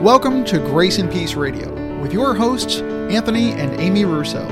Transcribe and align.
Welcome 0.00 0.46
to 0.46 0.58
Grace 0.58 0.96
and 0.96 1.12
Peace 1.12 1.34
Radio 1.34 2.00
with 2.00 2.10
your 2.10 2.34
hosts, 2.34 2.80
Anthony 2.80 3.52
and 3.52 3.78
Amy 3.78 4.06
Russo. 4.06 4.48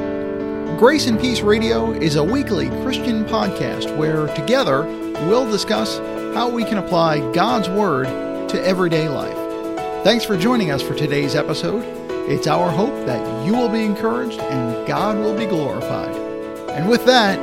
Grace 0.77 1.07
and 1.07 1.19
Peace 1.19 1.41
Radio 1.41 1.93
is 1.93 2.17
a 2.17 2.23
weekly 2.23 2.69
Christian 2.83 3.25
podcast 3.25 3.97
where 3.97 4.27
together 4.35 4.83
we'll 5.27 5.51
discuss 5.51 6.01
how 6.35 6.51
we 6.51 6.65
can 6.65 6.77
apply 6.77 7.21
God's 7.33 7.71
Word 7.71 8.05
to 8.51 8.63
everyday 8.63 9.09
life. 9.09 9.35
Thanks 10.05 10.23
for 10.23 10.37
joining 10.37 10.71
us 10.71 10.83
for 10.83 10.95
today's 10.95 11.35
episode. 11.35 11.83
It's 12.29 12.47
our 12.47 12.69
hope 12.71 13.07
that 13.07 13.47
you 13.47 13.55
will 13.55 13.71
be 13.71 13.85
encouraged 13.85 14.41
and 14.41 14.87
God 14.87 15.17
will 15.17 15.35
be 15.35 15.47
glorified. 15.47 16.15
And 16.73 16.91
with 16.91 17.07
that, 17.07 17.39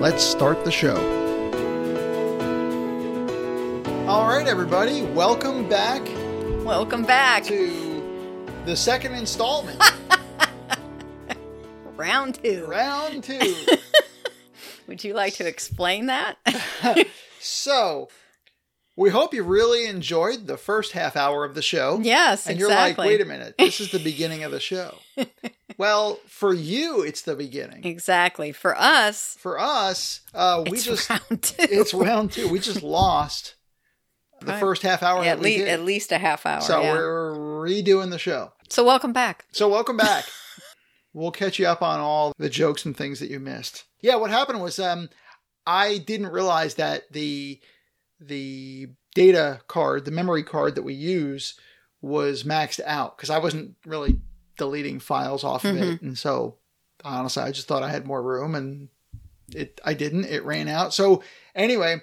let's 0.00 0.24
start 0.24 0.64
the 0.64 0.72
show. 0.72 0.96
All 4.08 4.26
right, 4.28 4.46
everybody, 4.46 5.02
welcome 5.02 5.68
back 5.68 6.00
Welcome 6.64 7.04
back. 7.04 7.44
to 7.44 8.02
the 8.64 8.74
second 8.76 9.14
installment, 9.14 9.80
Round 11.96 12.34
two. 12.42 12.64
round 12.66 13.22
two. 13.24 13.54
Would 14.88 15.04
you 15.04 15.12
like 15.14 15.34
to 15.34 15.46
explain 15.46 16.06
that? 16.06 16.36
So, 17.46 18.08
we 18.96 19.10
hope 19.10 19.34
you 19.34 19.42
really 19.42 19.86
enjoyed 19.86 20.46
the 20.46 20.56
first 20.56 20.92
half 20.92 21.14
hour 21.14 21.44
of 21.44 21.54
the 21.54 21.60
show. 21.60 22.00
yes, 22.02 22.46
And 22.46 22.58
you're 22.58 22.70
like, 22.70 22.96
wait 22.96 23.20
a 23.20 23.26
minute, 23.26 23.56
this 23.58 23.80
is 23.80 23.90
the 23.90 23.98
beginning 23.98 24.44
of 24.44 24.50
the 24.50 24.60
show. 24.60 24.96
well, 25.76 26.14
for 26.26 26.54
you, 26.54 27.02
it's 27.02 27.20
the 27.20 27.36
beginning. 27.36 27.84
Exactly. 27.84 28.50
For 28.52 28.74
us, 28.78 29.36
For 29.38 29.58
us, 29.60 30.22
uh, 30.32 30.64
we 30.70 30.78
just, 30.78 31.10
round 31.10 31.42
two. 31.42 31.66
it's 31.68 31.92
round 31.92 32.32
two. 32.32 32.48
We 32.48 32.60
just 32.60 32.82
lost 32.82 33.56
the 34.44 34.52
Right. 34.52 34.60
first 34.60 34.82
half 34.82 35.02
hour 35.02 35.20
at 35.20 35.24
that 35.24 35.38
we 35.40 35.56
least 35.58 35.66
at 35.68 35.80
least 35.82 36.12
a 36.12 36.18
half 36.18 36.46
hour. 36.46 36.60
so 36.60 36.80
yeah. 36.82 36.92
we're 36.92 37.32
redoing 37.66 38.10
the 38.10 38.18
show. 38.18 38.52
so 38.68 38.84
welcome 38.84 39.12
back. 39.12 39.46
So 39.52 39.68
welcome 39.68 39.96
back. 39.96 40.24
we'll 41.12 41.30
catch 41.30 41.58
you 41.58 41.66
up 41.66 41.82
on 41.82 42.00
all 42.00 42.32
the 42.38 42.48
jokes 42.50 42.84
and 42.84 42.96
things 42.96 43.20
that 43.20 43.30
you 43.30 43.40
missed. 43.40 43.84
Yeah, 44.00 44.16
what 44.16 44.30
happened 44.30 44.60
was 44.60 44.78
um 44.78 45.08
I 45.66 45.98
didn't 45.98 46.28
realize 46.28 46.74
that 46.74 47.04
the 47.12 47.60
the 48.20 48.88
data 49.14 49.60
card, 49.68 50.04
the 50.04 50.10
memory 50.10 50.42
card 50.42 50.74
that 50.74 50.82
we 50.82 50.94
use 50.94 51.58
was 52.00 52.42
maxed 52.44 52.80
out 52.84 53.16
because 53.16 53.30
I 53.30 53.38
wasn't 53.38 53.76
really 53.86 54.20
deleting 54.58 55.00
files 55.00 55.42
off 55.44 55.64
of 55.64 55.76
it. 55.76 56.02
And 56.02 56.16
so 56.18 56.56
honestly, 57.04 57.42
I 57.42 57.50
just 57.50 57.66
thought 57.66 57.82
I 57.82 57.90
had 57.90 58.06
more 58.06 58.22
room 58.22 58.54
and 58.54 58.88
it 59.54 59.80
I 59.84 59.94
didn't. 59.94 60.24
It 60.26 60.44
ran 60.44 60.68
out. 60.68 60.92
So 60.94 61.22
anyway, 61.54 62.02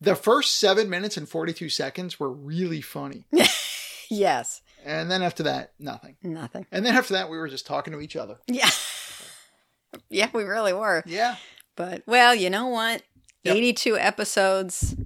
the 0.00 0.14
first 0.14 0.56
7 0.58 0.88
minutes 0.88 1.16
and 1.16 1.28
42 1.28 1.68
seconds 1.68 2.18
were 2.20 2.30
really 2.30 2.80
funny. 2.80 3.24
Yes. 4.10 4.62
And 4.86 5.10
then 5.10 5.22
after 5.22 5.42
that, 5.42 5.72
nothing. 5.78 6.16
Nothing. 6.22 6.64
And 6.72 6.86
then 6.86 6.96
after 6.96 7.12
that, 7.12 7.28
we 7.28 7.36
were 7.36 7.46
just 7.48 7.66
talking 7.66 7.92
to 7.92 8.00
each 8.00 8.16
other. 8.16 8.38
Yeah. 8.46 8.70
yeah, 10.08 10.28
we 10.32 10.44
really 10.44 10.72
were. 10.72 11.02
Yeah, 11.06 11.36
But 11.76 12.04
well, 12.06 12.34
you 12.34 12.48
know 12.50 12.68
what? 12.68 13.02
Yep. 13.44 13.56
82 13.56 13.98
episodes. 13.98 14.96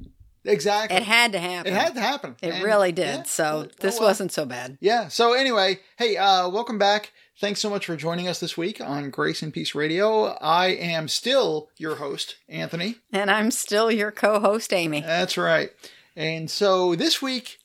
exactly. 0.45 0.97
It 0.97 1.03
had 1.03 1.33
to 1.33 1.41
happen. 1.41 1.73
It 1.73 1.77
had 1.77 1.95
to 1.97 2.01
happen. 2.01 2.37
It 2.43 2.55
And- 2.55 2.65
really 2.65 2.93
did. 2.93 3.07
yeah, 3.17 3.23
so 3.25 3.69
this 3.81 3.97
oh 3.97 4.01
well. 4.03 4.11
wasn't 4.11 4.31
so 4.31 4.47
bad. 4.47 4.79
Yeah. 4.81 5.09
So 5.09 5.33
anyway, 5.33 5.81
hey, 5.99 6.17
uh, 6.17 6.49
welcome 6.49 6.79
back. 6.79 7.11
Thanks 7.43 7.59
so 7.59 7.71
much 7.71 7.87
for 7.87 7.97
joining 7.97 8.29
us 8.29 8.39
this 8.39 8.57
week 8.57 8.81
on 8.81 9.11
Grace 9.11 9.43
and 9.43 9.53
Peace 9.53 9.75
Radio. 9.75 10.27
I 10.41 10.69
am 10.69 11.09
still 11.09 11.71
your 11.77 11.97
host, 11.97 12.37
Anthony. 12.49 12.99
And 13.13 13.33
I'm 13.33 13.51
still 13.51 13.91
your 13.91 14.13
co-host 14.13 14.73
Amy. 14.73 15.01
That's 15.01 15.37
right. 15.37 15.71
And 16.15 16.49
so 16.49 16.95
this 16.95 17.21
week 17.21 17.59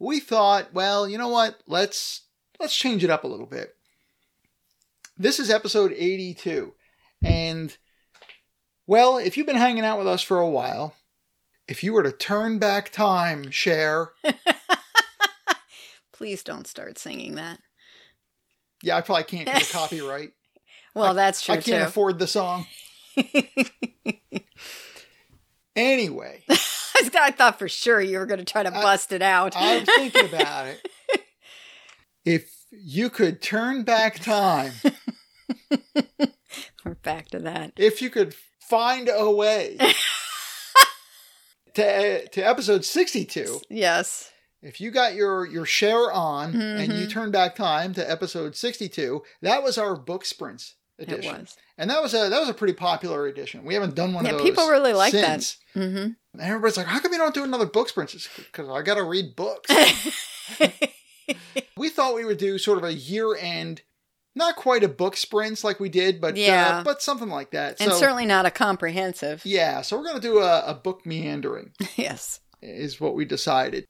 we 0.00 0.18
thought, 0.18 0.74
well, 0.74 1.08
you 1.08 1.16
know 1.16 1.28
what? 1.28 1.60
Let's 1.68 2.22
let's 2.58 2.74
change 2.74 3.04
it 3.04 3.10
up 3.10 3.22
a 3.22 3.28
little 3.28 3.46
bit. 3.46 3.76
This 5.16 5.38
is 5.38 5.48
episode 5.48 5.94
82. 5.96 6.74
And 7.22 7.76
well, 8.88 9.16
if 9.16 9.36
you've 9.36 9.46
been 9.46 9.54
hanging 9.54 9.84
out 9.84 9.98
with 9.98 10.08
us 10.08 10.22
for 10.22 10.40
a 10.40 10.50
while, 10.50 10.96
if 11.68 11.84
you 11.84 11.92
were 11.92 12.02
to 12.02 12.10
turn 12.10 12.58
back 12.58 12.90
time, 12.90 13.52
share, 13.52 14.10
Please 16.20 16.42
don't 16.42 16.66
start 16.66 16.98
singing 16.98 17.36
that. 17.36 17.60
Yeah, 18.82 18.96
I 18.96 19.00
probably 19.00 19.24
can't 19.24 19.46
get 19.46 19.68
a 19.68 19.72
copyright. 19.72 20.30
Well, 20.92 21.14
that's 21.14 21.40
true 21.42 21.54
I 21.54 21.58
can't 21.58 21.84
too. 21.84 21.88
afford 21.88 22.18
the 22.18 22.26
song. 22.26 22.66
anyway, 25.76 26.42
I 27.14 27.30
thought 27.30 27.58
for 27.58 27.68
sure 27.68 28.00
you 28.00 28.18
were 28.18 28.26
going 28.26 28.40
to 28.40 28.44
try 28.44 28.62
to 28.64 28.76
I- 28.76 28.82
bust 28.82 29.12
it 29.12 29.22
out. 29.22 29.54
I'm 29.56 29.86
thinking 29.86 30.26
about 30.26 30.66
it. 30.66 30.80
If 32.24 32.52
you 32.72 33.08
could 33.08 33.40
turn 33.40 33.84
back 33.84 34.18
time, 34.20 34.72
We're 36.84 36.94
back 37.02 37.28
to 37.30 37.38
that. 37.40 37.72
if 37.76 38.02
you 38.02 38.10
could 38.10 38.34
find 38.68 39.08
a 39.12 39.30
way 39.30 39.78
to 41.74 42.28
to 42.28 42.40
episode 42.42 42.84
62, 42.84 43.60
Yes. 43.70 44.30
If 44.62 44.80
you 44.80 44.90
got 44.90 45.14
your 45.14 45.46
your 45.46 45.66
share 45.66 46.12
on 46.12 46.54
and 46.54 46.92
you 46.92 47.06
turn 47.06 47.30
back 47.30 47.54
time 47.56 47.94
to 47.94 48.10
episode 48.10 48.56
62, 48.56 49.22
that 49.42 49.62
was 49.62 49.78
our 49.78 49.96
book 49.96 50.24
sprints 50.24 50.74
It 50.98 51.10
edition. 51.10 51.40
was. 51.40 51.56
And 51.78 51.88
that 51.90 52.02
was 52.02 52.12
a 52.14 52.28
that 52.28 52.40
was 52.40 52.48
a 52.48 52.54
pretty 52.54 52.74
popular 52.74 53.26
edition. 53.26 53.64
We 53.64 53.74
haven't 53.74 53.94
done 53.94 54.12
one 54.12 54.24
Yeah, 54.26 54.32
of 54.32 54.38
those. 54.38 54.48
people 54.48 54.68
really 54.68 54.92
like 54.92 55.12
that. 55.12 55.42
since. 55.42 55.56
hmm 55.72 55.96
And 55.96 56.16
everybody's 56.40 56.76
like, 56.76 56.86
"How 56.86 57.00
come 57.00 57.12
you 57.12 57.18
don't 57.18 57.34
do 57.34 57.44
another 57.44 57.66
book 57.66 57.88
sprint?" 57.88 58.14
Because 58.36 58.68
I 58.68 58.82
got 58.82 58.94
to 58.96 59.02
read 59.04 59.34
books. 59.34 59.70
we 61.76 61.88
thought 61.88 62.14
we 62.14 62.24
would 62.24 62.38
do 62.38 62.58
sort 62.58 62.78
of 62.78 62.84
a 62.84 62.92
year 62.92 63.34
end, 63.36 63.82
not 64.34 64.56
quite 64.56 64.84
a 64.84 64.88
book 64.88 65.16
sprints 65.16 65.64
like 65.64 65.80
we 65.80 65.88
did, 65.88 66.20
but 66.20 66.36
Yeah. 66.36 66.78
uh, 66.80 66.84
but 66.84 67.02
something 67.02 67.28
like 67.28 67.50
that. 67.52 67.80
and 67.80 67.92
so 67.92 67.98
certainly 67.98 68.26
not 68.26 68.46
a 68.46 68.50
comprehensive. 68.50 69.42
yeah, 69.44 69.82
so 69.82 69.96
we're 69.96 70.04
gonna 70.06 70.20
do 70.20 70.38
a, 70.38 70.64
a 70.66 70.74
book 70.74 71.06
meandering 71.06 71.72
Yes. 71.96 72.40
is 72.60 73.00
what 73.00 73.14
we 73.14 73.24
decided. 73.24 73.86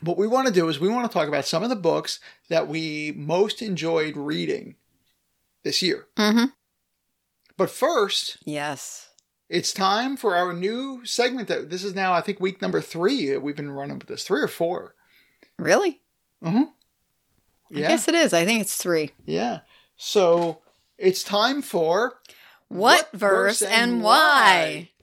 What 0.00 0.16
we 0.18 0.26
want 0.28 0.46
to 0.46 0.52
do 0.52 0.68
is 0.68 0.78
we 0.78 0.88
want 0.88 1.10
to 1.10 1.12
talk 1.12 1.26
about 1.28 1.44
some 1.44 1.62
of 1.62 1.70
the 1.70 1.76
books 1.76 2.20
that 2.48 2.68
we 2.68 3.12
most 3.16 3.62
enjoyed 3.62 4.16
reading 4.16 4.76
this 5.64 5.82
year. 5.82 6.06
hmm 6.16 6.44
But 7.56 7.70
first, 7.70 8.38
Yes. 8.44 9.08
it's 9.48 9.72
time 9.72 10.16
for 10.16 10.36
our 10.36 10.52
new 10.52 11.04
segment. 11.04 11.48
That 11.48 11.68
this 11.70 11.82
is 11.82 11.94
now, 11.94 12.12
I 12.12 12.20
think, 12.20 12.38
week 12.38 12.62
number 12.62 12.80
three. 12.80 13.36
We've 13.38 13.56
been 13.56 13.70
running 13.72 13.98
with 13.98 14.06
this 14.08 14.22
three 14.24 14.40
or 14.40 14.48
four. 14.48 14.94
Really? 15.58 16.00
Mm-hmm. 16.44 16.62
I 16.62 17.78
Yeah, 17.80 17.88
guess 17.88 18.06
it 18.06 18.14
is. 18.14 18.32
I 18.32 18.44
think 18.44 18.60
it's 18.60 18.76
three. 18.76 19.10
yeah. 19.26 19.60
So 19.96 20.60
it's 20.96 21.24
time 21.24 21.60
for 21.60 22.20
What, 22.68 23.10
verse 23.12 23.62
and 23.62 24.00
why? 24.02 24.90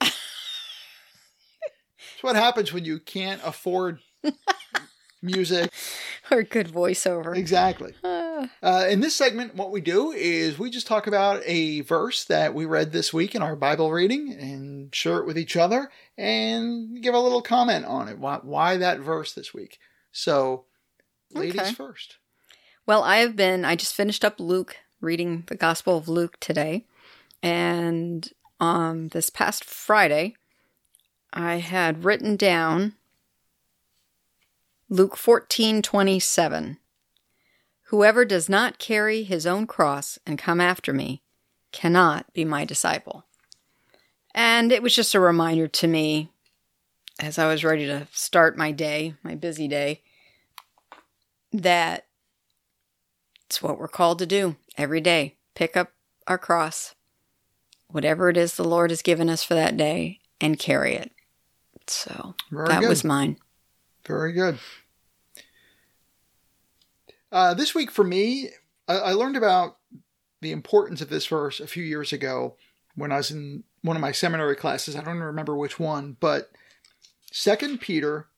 It's 2.14 2.22
what 2.22 2.36
happens 2.36 2.72
when 2.72 2.84
you 2.86 2.98
can't 2.98 3.42
afford 3.44 4.00
music. 5.22 5.72
Or 6.30 6.42
good 6.42 6.68
voiceover. 6.68 7.36
Exactly. 7.36 7.94
Ah, 8.04 8.50
Uh, 8.62 8.86
in 8.90 9.00
this 9.00 9.16
segment, 9.16 9.54
what 9.54 9.70
we 9.70 9.80
do 9.80 10.12
is 10.12 10.58
we 10.58 10.68
just 10.68 10.86
talk 10.86 11.06
about 11.06 11.42
a 11.46 11.80
verse 11.80 12.22
that 12.24 12.52
we 12.52 12.66
read 12.66 12.92
this 12.92 13.10
week 13.10 13.34
in 13.34 13.40
our 13.40 13.56
Bible 13.56 13.90
reading 13.90 14.30
and 14.30 14.94
share 14.94 15.16
it 15.16 15.26
with 15.26 15.38
each 15.38 15.56
other 15.56 15.90
and 16.18 17.02
give 17.02 17.14
a 17.14 17.18
little 17.18 17.40
comment 17.40 17.86
on 17.86 18.08
it. 18.08 18.18
Why, 18.18 18.38
why 18.42 18.76
that 18.76 19.00
verse 19.00 19.32
this 19.32 19.54
week? 19.54 19.78
So, 20.12 20.66
ladies 21.32 21.62
Okay. 21.62 21.72
first. 21.72 22.18
well, 22.84 23.02
I 23.02 23.16
have 23.18 23.36
been, 23.36 23.64
I 23.64 23.74
just 23.74 23.94
finished 23.94 24.22
up 24.22 24.38
Luke, 24.38 24.76
reading 25.00 25.44
the 25.46 25.56
Gospel 25.56 25.96
of 25.96 26.06
Luke 26.06 26.36
today. 26.38 26.84
And 27.42 28.30
um, 28.60 29.08
this 29.08 29.30
past 29.30 29.64
Friday, 29.64 30.34
I 31.32 31.56
had 31.56 32.04
written 32.04 32.36
down 32.36 32.95
Luke 34.88 35.16
fourteen 35.16 35.82
twenty 35.82 36.20
seven. 36.20 36.78
Whoever 37.88 38.24
does 38.24 38.48
not 38.48 38.78
carry 38.78 39.22
his 39.22 39.46
own 39.46 39.66
cross 39.66 40.18
and 40.26 40.38
come 40.38 40.60
after 40.60 40.92
me 40.92 41.22
cannot 41.72 42.32
be 42.32 42.44
my 42.44 42.64
disciple. 42.64 43.24
And 44.34 44.72
it 44.72 44.82
was 44.82 44.94
just 44.94 45.14
a 45.14 45.20
reminder 45.20 45.68
to 45.68 45.86
me 45.86 46.30
as 47.20 47.38
I 47.38 47.46
was 47.48 47.64
ready 47.64 47.86
to 47.86 48.06
start 48.12 48.58
my 48.58 48.72
day, 48.72 49.14
my 49.22 49.34
busy 49.34 49.68
day, 49.68 50.02
that 51.52 52.06
it's 53.46 53.62
what 53.62 53.78
we're 53.78 53.88
called 53.88 54.18
to 54.18 54.26
do 54.26 54.56
every 54.76 55.00
day 55.00 55.36
pick 55.54 55.76
up 55.76 55.92
our 56.28 56.38
cross, 56.38 56.94
whatever 57.88 58.28
it 58.28 58.36
is 58.36 58.54
the 58.54 58.68
Lord 58.68 58.90
has 58.90 59.02
given 59.02 59.28
us 59.28 59.42
for 59.42 59.54
that 59.54 59.76
day, 59.76 60.20
and 60.40 60.58
carry 60.58 60.94
it. 60.94 61.10
So 61.88 62.34
Very 62.50 62.68
that 62.68 62.80
good. 62.80 62.88
was 62.88 63.02
mine. 63.02 63.38
Very 64.06 64.32
good. 64.32 64.58
Uh, 67.32 67.54
this 67.54 67.74
week 67.74 67.90
for 67.90 68.04
me, 68.04 68.50
I, 68.86 68.96
I 68.96 69.12
learned 69.12 69.36
about 69.36 69.78
the 70.40 70.52
importance 70.52 71.00
of 71.00 71.08
this 71.08 71.26
verse 71.26 71.60
a 71.60 71.66
few 71.66 71.82
years 71.82 72.12
ago 72.12 72.56
when 72.94 73.10
I 73.10 73.16
was 73.16 73.30
in 73.30 73.64
one 73.82 73.96
of 73.96 74.00
my 74.00 74.12
seminary 74.12 74.56
classes. 74.56 74.94
I 74.94 75.02
don't 75.02 75.18
remember 75.18 75.56
which 75.56 75.78
one, 75.78 76.16
but 76.20 76.50
Second 77.32 77.80
Peter 77.80 78.28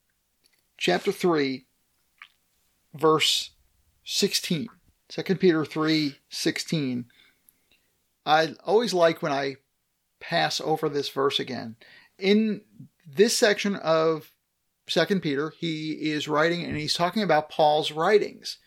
chapter 0.78 1.12
3 1.12 1.66
verse 2.94 3.50
16. 4.04 4.68
2 5.08 5.22
Peter 5.36 5.64
3 5.64 6.16
16. 6.30 7.04
I 8.24 8.54
always 8.64 8.92
like 8.94 9.22
when 9.22 9.32
I 9.32 9.56
pass 10.20 10.60
over 10.60 10.88
this 10.88 11.08
verse 11.08 11.38
again. 11.38 11.76
In 12.18 12.62
this 13.06 13.36
section 13.36 13.76
of 13.76 14.32
2 14.88 15.20
Peter, 15.20 15.52
he 15.58 15.92
is 15.92 16.28
writing 16.28 16.64
and 16.64 16.76
he's 16.76 16.94
talking 16.94 17.22
about 17.22 17.50
Paul's 17.50 17.92
writings. 17.92 18.58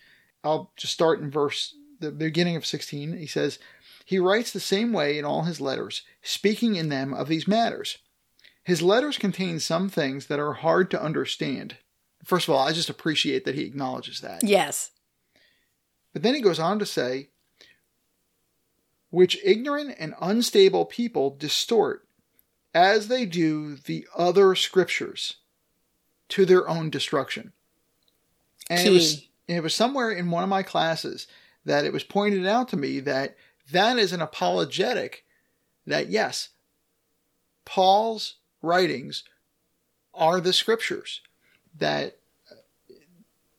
I'll 0.43 0.71
just 0.75 0.93
start 0.93 1.19
in 1.19 1.29
verse 1.29 1.75
the 1.99 2.11
beginning 2.11 2.55
of 2.55 2.65
16. 2.65 3.17
He 3.17 3.27
says, 3.27 3.59
He 4.05 4.19
writes 4.19 4.51
the 4.51 4.59
same 4.59 4.91
way 4.93 5.17
in 5.17 5.25
all 5.25 5.43
his 5.43 5.61
letters, 5.61 6.03
speaking 6.21 6.75
in 6.75 6.89
them 6.89 7.13
of 7.13 7.27
these 7.27 7.47
matters. 7.47 7.99
His 8.63 8.81
letters 8.81 9.17
contain 9.17 9.59
some 9.59 9.89
things 9.89 10.27
that 10.27 10.39
are 10.39 10.53
hard 10.53 10.91
to 10.91 11.01
understand. 11.01 11.77
First 12.23 12.47
of 12.47 12.53
all, 12.53 12.67
I 12.67 12.73
just 12.73 12.89
appreciate 12.89 13.45
that 13.45 13.55
he 13.55 13.63
acknowledges 13.63 14.21
that. 14.21 14.43
Yes. 14.43 14.91
But 16.13 16.21
then 16.21 16.35
he 16.35 16.41
goes 16.41 16.59
on 16.59 16.77
to 16.79 16.85
say, 16.85 17.29
which 19.09 19.39
ignorant 19.43 19.95
and 19.99 20.15
unstable 20.21 20.85
people 20.85 21.35
distort, 21.35 22.07
as 22.73 23.07
they 23.07 23.25
do 23.25 23.75
the 23.75 24.07
other 24.15 24.55
scriptures, 24.55 25.37
to 26.31 26.45
their 26.45 26.67
own 26.67 26.89
destruction. 26.89 27.53
And 28.69 28.87
it 28.87 28.91
was, 28.91 29.27
it 29.47 29.63
was 29.63 29.75
somewhere 29.75 30.11
in 30.11 30.31
one 30.31 30.43
of 30.43 30.49
my 30.49 30.63
classes 30.63 31.27
that 31.65 31.85
it 31.85 31.93
was 31.93 32.03
pointed 32.03 32.47
out 32.47 32.69
to 32.69 32.77
me 32.77 32.99
that 33.01 33.35
that 33.71 33.97
is 33.97 34.13
an 34.13 34.21
apologetic 34.21 35.25
that, 35.85 36.09
yes, 36.09 36.49
Paul's 37.65 38.35
writings 38.61 39.23
are 40.13 40.39
the 40.39 40.53
scriptures 40.53 41.21
that 41.77 42.17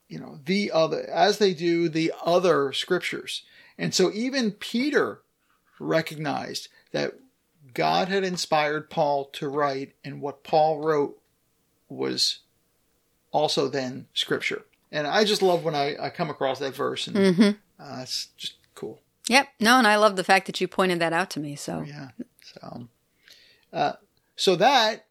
you 0.09 0.19
know 0.19 0.39
the 0.45 0.71
other 0.71 1.09
as 1.09 1.39
they 1.39 1.55
do 1.55 1.89
the 1.89 2.13
other 2.25 2.73
scriptures 2.73 3.43
and 3.79 3.95
so 3.95 4.13
even 4.13 4.53
peter 4.53 5.23
recognized 5.81 6.69
that 6.93 7.15
god 7.73 8.09
had 8.09 8.23
inspired 8.23 8.91
paul 8.91 9.25
to 9.25 9.49
write 9.49 9.95
and 10.05 10.21
what 10.21 10.45
paul 10.45 10.81
wrote 10.81 11.19
was 11.89 12.41
also 13.33 13.67
then 13.69 14.07
scripture 14.15 14.63
and 14.93 15.07
i 15.07 15.25
just 15.25 15.43
love 15.43 15.65
when 15.65 15.75
i, 15.75 15.97
I 16.01 16.11
come 16.11 16.31
across 16.31 16.59
that 16.61 16.75
verse 16.77 17.07
and 17.09 17.17
Mm-hmm. 17.17 17.83
uh, 17.83 18.01
it's 18.03 18.29
just 18.37 18.55
cool 18.75 19.01
Yep. 19.29 19.47
No, 19.61 19.79
and 19.79 19.87
I 19.87 19.95
love 19.97 20.17
the 20.17 20.25
fact 20.25 20.47
that 20.47 20.61
you 20.61 20.67
pointed 20.67 20.99
that 20.99 21.13
out 21.13 21.31
to 21.31 21.41
me. 21.41 21.55
So, 21.55 21.83
yeah 21.87 22.09
so 22.43 22.89
uh, 23.73 23.93
so 24.35 24.57
that 24.57 25.07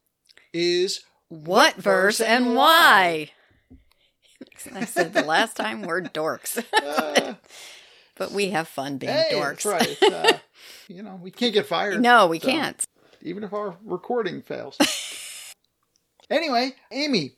is 0.54 1.00
what 1.30 1.76
verse 1.78 2.20
and 2.20 2.54
why? 2.54 3.32
I 4.76 4.84
said 4.84 5.14
the 5.14 5.24
last 5.24 5.56
time 5.56 5.82
we're 5.84 6.02
dorks, 6.02 6.62
uh, 6.74 7.36
but 8.18 8.32
we 8.34 8.50
have 8.50 8.68
fun 8.68 8.98
being 8.98 9.14
hey, 9.14 9.30
dorks. 9.32 9.64
that's 9.64 10.02
right 10.02 10.04
uh, 10.34 10.38
you 10.90 11.02
know 11.02 11.18
we 11.24 11.32
can't 11.32 11.54
get 11.54 11.66
fired 11.66 12.02
No, 12.02 12.28
we 12.28 12.38
So- 12.40 12.50
can't. 12.50 12.84
even 13.22 13.46
if 13.46 13.54
our 13.54 13.78
recording 13.86 14.42
fails. 14.42 14.78
anyway, 16.30 16.74
Amy, 16.92 17.38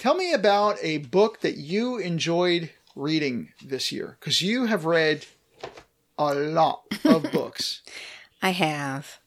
tell 0.00 0.14
me 0.14 0.32
about 0.32 0.78
a 0.82 0.96
book 0.98 1.40
that 1.40 1.56
you 1.58 1.98
enjoyed 1.98 2.70
reading 2.96 3.52
this 3.64 3.92
year 3.92 4.16
because 4.18 4.40
you 4.42 4.64
have 4.64 4.86
read 4.86 5.26
a 6.18 6.34
lot 6.34 6.82
of 7.04 7.22
books. 7.32 7.82
I 8.42 8.50
have. 8.50 9.18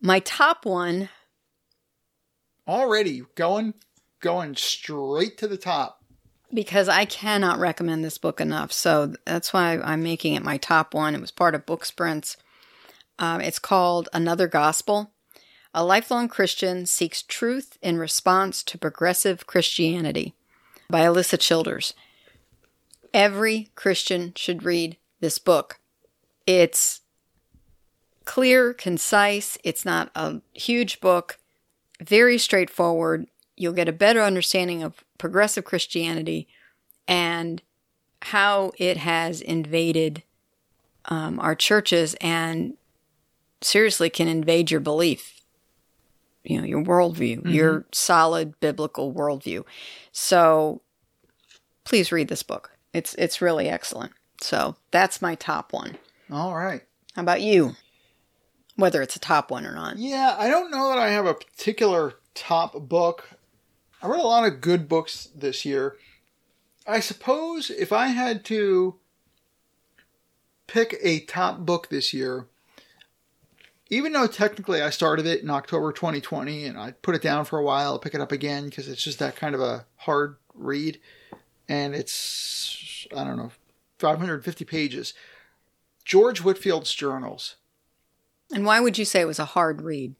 My 0.00 0.18
top 0.18 0.66
one, 0.66 1.08
Already 2.66 3.22
going 3.34 3.74
going 4.20 4.56
straight 4.56 5.36
to 5.38 5.46
the 5.46 5.56
top. 5.58 6.02
because 6.52 6.88
I 6.88 7.04
cannot 7.04 7.58
recommend 7.58 8.02
this 8.04 8.16
book 8.18 8.40
enough. 8.40 8.72
So 8.72 9.14
that's 9.26 9.52
why 9.52 9.78
I'm 9.78 10.02
making 10.02 10.34
it 10.34 10.42
my 10.42 10.56
top 10.56 10.94
one. 10.94 11.14
It 11.14 11.20
was 11.20 11.30
part 11.30 11.54
of 11.54 11.66
Book 11.66 11.84
Sprints. 11.84 12.36
Um, 13.18 13.40
it's 13.40 13.58
called 13.58 14.08
Another 14.14 14.48
Gospel. 14.48 15.10
A 15.76 15.84
lifelong 15.84 16.28
Christian 16.28 16.86
seeks 16.86 17.20
truth 17.20 17.76
in 17.82 17.98
response 17.98 18.62
to 18.62 18.78
progressive 18.78 19.48
Christianity 19.48 20.32
by 20.88 21.00
Alisa 21.00 21.38
Childers. 21.38 21.94
Every 23.12 23.70
Christian 23.74 24.32
should 24.36 24.62
read 24.62 24.96
this 25.18 25.40
book. 25.40 25.80
It's 26.46 27.00
clear, 28.24 28.72
concise, 28.72 29.58
it's 29.64 29.84
not 29.84 30.12
a 30.14 30.40
huge 30.52 31.00
book, 31.00 31.38
very 32.00 32.38
straightforward. 32.38 33.26
You'll 33.56 33.72
get 33.72 33.88
a 33.88 33.92
better 33.92 34.22
understanding 34.22 34.80
of 34.80 35.02
progressive 35.18 35.64
Christianity 35.64 36.46
and 37.08 37.62
how 38.22 38.70
it 38.78 38.98
has 38.98 39.40
invaded 39.40 40.22
um, 41.06 41.40
our 41.40 41.56
churches 41.56 42.14
and 42.20 42.74
seriously 43.60 44.08
can 44.08 44.28
invade 44.28 44.70
your 44.70 44.80
belief, 44.80 45.33
you 46.44 46.60
know, 46.60 46.66
your 46.66 46.84
worldview, 46.84 47.38
mm-hmm. 47.38 47.50
your 47.50 47.86
solid 47.92 48.58
biblical 48.60 49.12
worldview. 49.12 49.64
So 50.12 50.82
please 51.84 52.12
read 52.12 52.28
this 52.28 52.42
book. 52.42 52.72
It's 52.92 53.14
it's 53.14 53.42
really 53.42 53.68
excellent. 53.68 54.12
So 54.40 54.76
that's 54.90 55.22
my 55.22 55.34
top 55.34 55.72
one. 55.72 55.98
All 56.30 56.54
right. 56.54 56.82
How 57.14 57.22
about 57.22 57.40
you? 57.40 57.74
Whether 58.76 59.02
it's 59.02 59.16
a 59.16 59.20
top 59.20 59.50
one 59.50 59.64
or 59.64 59.74
not. 59.74 59.98
Yeah, 59.98 60.34
I 60.38 60.48
don't 60.48 60.70
know 60.70 60.88
that 60.88 60.98
I 60.98 61.10
have 61.10 61.26
a 61.26 61.34
particular 61.34 62.14
top 62.34 62.88
book. 62.88 63.30
I 64.02 64.08
read 64.08 64.20
a 64.20 64.26
lot 64.26 64.46
of 64.46 64.60
good 64.60 64.88
books 64.88 65.28
this 65.34 65.64
year. 65.64 65.96
I 66.86 67.00
suppose 67.00 67.70
if 67.70 67.92
I 67.92 68.08
had 68.08 68.44
to 68.46 68.96
pick 70.66 70.96
a 71.02 71.20
top 71.20 71.60
book 71.60 71.88
this 71.88 72.12
year, 72.12 72.48
even 73.94 74.12
though 74.12 74.26
technically 74.26 74.82
I 74.82 74.90
started 74.90 75.24
it 75.24 75.42
in 75.42 75.50
October 75.50 75.92
2020 75.92 76.64
and 76.64 76.76
I 76.76 76.92
put 76.92 77.14
it 77.14 77.22
down 77.22 77.44
for 77.44 77.58
a 77.58 77.62
while, 77.62 77.92
I'll 77.92 77.98
pick 77.98 78.14
it 78.14 78.20
up 78.20 78.32
again 78.32 78.64
because 78.64 78.88
it's 78.88 79.02
just 79.02 79.20
that 79.20 79.36
kind 79.36 79.54
of 79.54 79.60
a 79.60 79.86
hard 79.98 80.36
read. 80.52 80.98
And 81.68 81.94
it's, 81.94 83.06
I 83.16 83.22
don't 83.22 83.36
know, 83.36 83.52
550 83.98 84.64
pages. 84.64 85.14
George 86.04 86.40
Whitefield's 86.40 86.92
journals. 86.92 87.54
And 88.52 88.66
why 88.66 88.80
would 88.80 88.98
you 88.98 89.04
say 89.04 89.20
it 89.20 89.26
was 89.26 89.38
a 89.38 89.44
hard 89.44 89.80
read? 89.80 90.16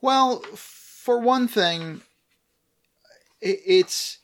Well, 0.00 0.40
for 0.54 1.18
one 1.20 1.48
thing, 1.48 2.02
it's. 3.40 4.18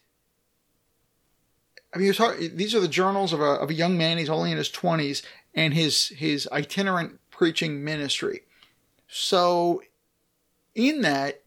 I 1.94 1.98
mean, 1.98 2.08
it's 2.08 2.18
hard, 2.18 2.56
these 2.56 2.74
are 2.74 2.80
the 2.80 2.88
journals 2.88 3.32
of 3.32 3.40
a 3.40 3.44
of 3.44 3.70
a 3.70 3.74
young 3.74 3.96
man. 3.96 4.18
He's 4.18 4.28
only 4.28 4.50
in 4.50 4.58
his 4.58 4.70
twenties, 4.70 5.22
and 5.54 5.72
his 5.72 6.08
his 6.08 6.48
itinerant 6.52 7.18
preaching 7.42 7.82
ministry. 7.82 8.42
So, 9.08 9.82
in 10.76 11.00
that, 11.00 11.42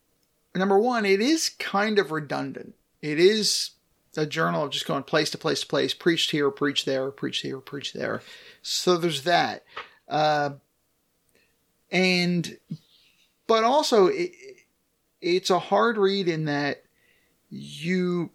number 0.53 0.77
one, 0.77 1.05
it 1.05 1.21
is 1.21 1.47
kind 1.47 1.97
of 1.99 2.11
redundant. 2.11 2.75
It 3.01 3.17
is 3.17 3.69
a 4.17 4.25
journal 4.25 4.65
of 4.65 4.71
just 4.71 4.87
going 4.87 5.03
place 5.03 5.29
to 5.29 5.37
place 5.37 5.61
to 5.61 5.67
place, 5.67 5.93
preached 5.93 6.31
here, 6.31 6.51
preached 6.51 6.85
there, 6.85 7.09
preached 7.11 7.43
here, 7.43 7.61
preached 7.61 7.93
there. 7.93 8.21
So 8.61 8.97
there's 8.97 9.23
that. 9.23 9.63
Uh, 10.09 10.55
and 11.89 12.57
but 13.47 13.63
also 13.63 14.07
it, 14.07 14.33
it's 15.21 15.49
a 15.49 15.59
hard 15.59 15.97
read 15.97 16.27
in 16.27 16.43
that 16.43 16.83
you 17.49 18.31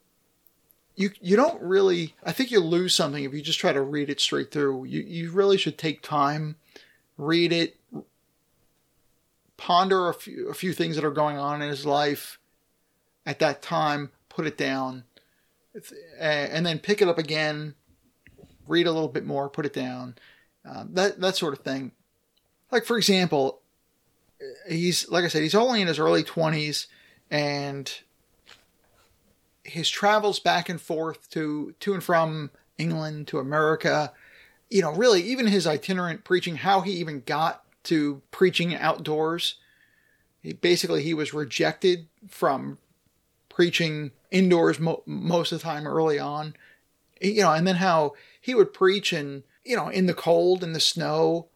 you 0.96 1.10
you 1.20 1.36
don't 1.36 1.60
really 1.60 2.14
I 2.24 2.32
think 2.32 2.50
you 2.50 2.60
lose 2.60 2.94
something 2.94 3.22
if 3.22 3.34
you 3.34 3.42
just 3.42 3.60
try 3.60 3.74
to 3.74 3.82
read 3.82 4.08
it 4.08 4.18
straight 4.18 4.50
through. 4.50 4.84
You 4.84 5.02
you 5.02 5.30
really 5.30 5.58
should 5.58 5.76
take 5.76 6.00
time, 6.00 6.56
read 7.20 7.52
it, 7.52 7.76
ponder 9.56 10.08
a 10.08 10.14
few 10.14 10.48
a 10.48 10.54
few 10.54 10.72
things 10.72 10.96
that 10.96 11.04
are 11.04 11.10
going 11.10 11.36
on 11.36 11.60
in 11.60 11.68
his 11.68 11.84
life 11.84 12.38
at 13.26 13.38
that 13.38 13.60
time, 13.62 14.10
put 14.28 14.46
it 14.46 14.56
down, 14.56 15.04
and 16.18 16.64
then 16.64 16.78
pick 16.78 17.02
it 17.02 17.08
up 17.08 17.18
again, 17.18 17.74
read 18.66 18.86
a 18.86 18.92
little 18.92 19.08
bit 19.08 19.26
more, 19.26 19.48
put 19.48 19.66
it 19.66 19.74
down, 19.74 20.14
um, 20.64 20.88
that 20.94 21.20
that 21.20 21.36
sort 21.36 21.52
of 21.52 21.60
thing. 21.60 21.92
Like 22.72 22.84
for 22.84 22.96
example, 22.96 23.60
he's 24.68 25.08
like 25.10 25.24
I 25.24 25.28
said, 25.28 25.42
he's 25.42 25.54
only 25.54 25.82
in 25.82 25.88
his 25.88 25.98
early 25.98 26.22
twenties, 26.22 26.86
and 27.30 27.92
his 29.62 29.90
travels 29.90 30.40
back 30.40 30.70
and 30.70 30.80
forth 30.80 31.28
to 31.30 31.74
to 31.80 31.92
and 31.92 32.02
from 32.02 32.50
England 32.78 33.28
to 33.28 33.38
America. 33.38 34.12
You 34.70 34.82
know, 34.82 34.92
really, 34.92 35.22
even 35.22 35.46
his 35.46 35.66
itinerant 35.66 36.24
preaching, 36.24 36.56
how 36.56 36.80
he 36.80 36.92
even 36.92 37.22
got 37.26 37.64
to 37.84 38.22
preaching 38.30 38.74
outdoors. 38.74 39.56
He, 40.40 40.52
basically, 40.52 41.02
he 41.02 41.12
was 41.12 41.34
rejected 41.34 42.06
from 42.28 42.78
preaching 43.48 44.12
indoors 44.30 44.78
mo- 44.78 45.02
most 45.06 45.52
of 45.52 45.58
the 45.58 45.64
time 45.64 45.86
early 45.86 46.18
on. 46.18 46.54
You 47.20 47.42
know, 47.42 47.52
and 47.52 47.66
then 47.66 47.76
how 47.76 48.14
he 48.40 48.54
would 48.54 48.72
preach 48.72 49.12
in 49.12 49.42
you 49.64 49.76
know 49.76 49.88
in 49.88 50.06
the 50.06 50.14
cold 50.14 50.64
and 50.64 50.74
the 50.74 50.80
snow 50.80 51.46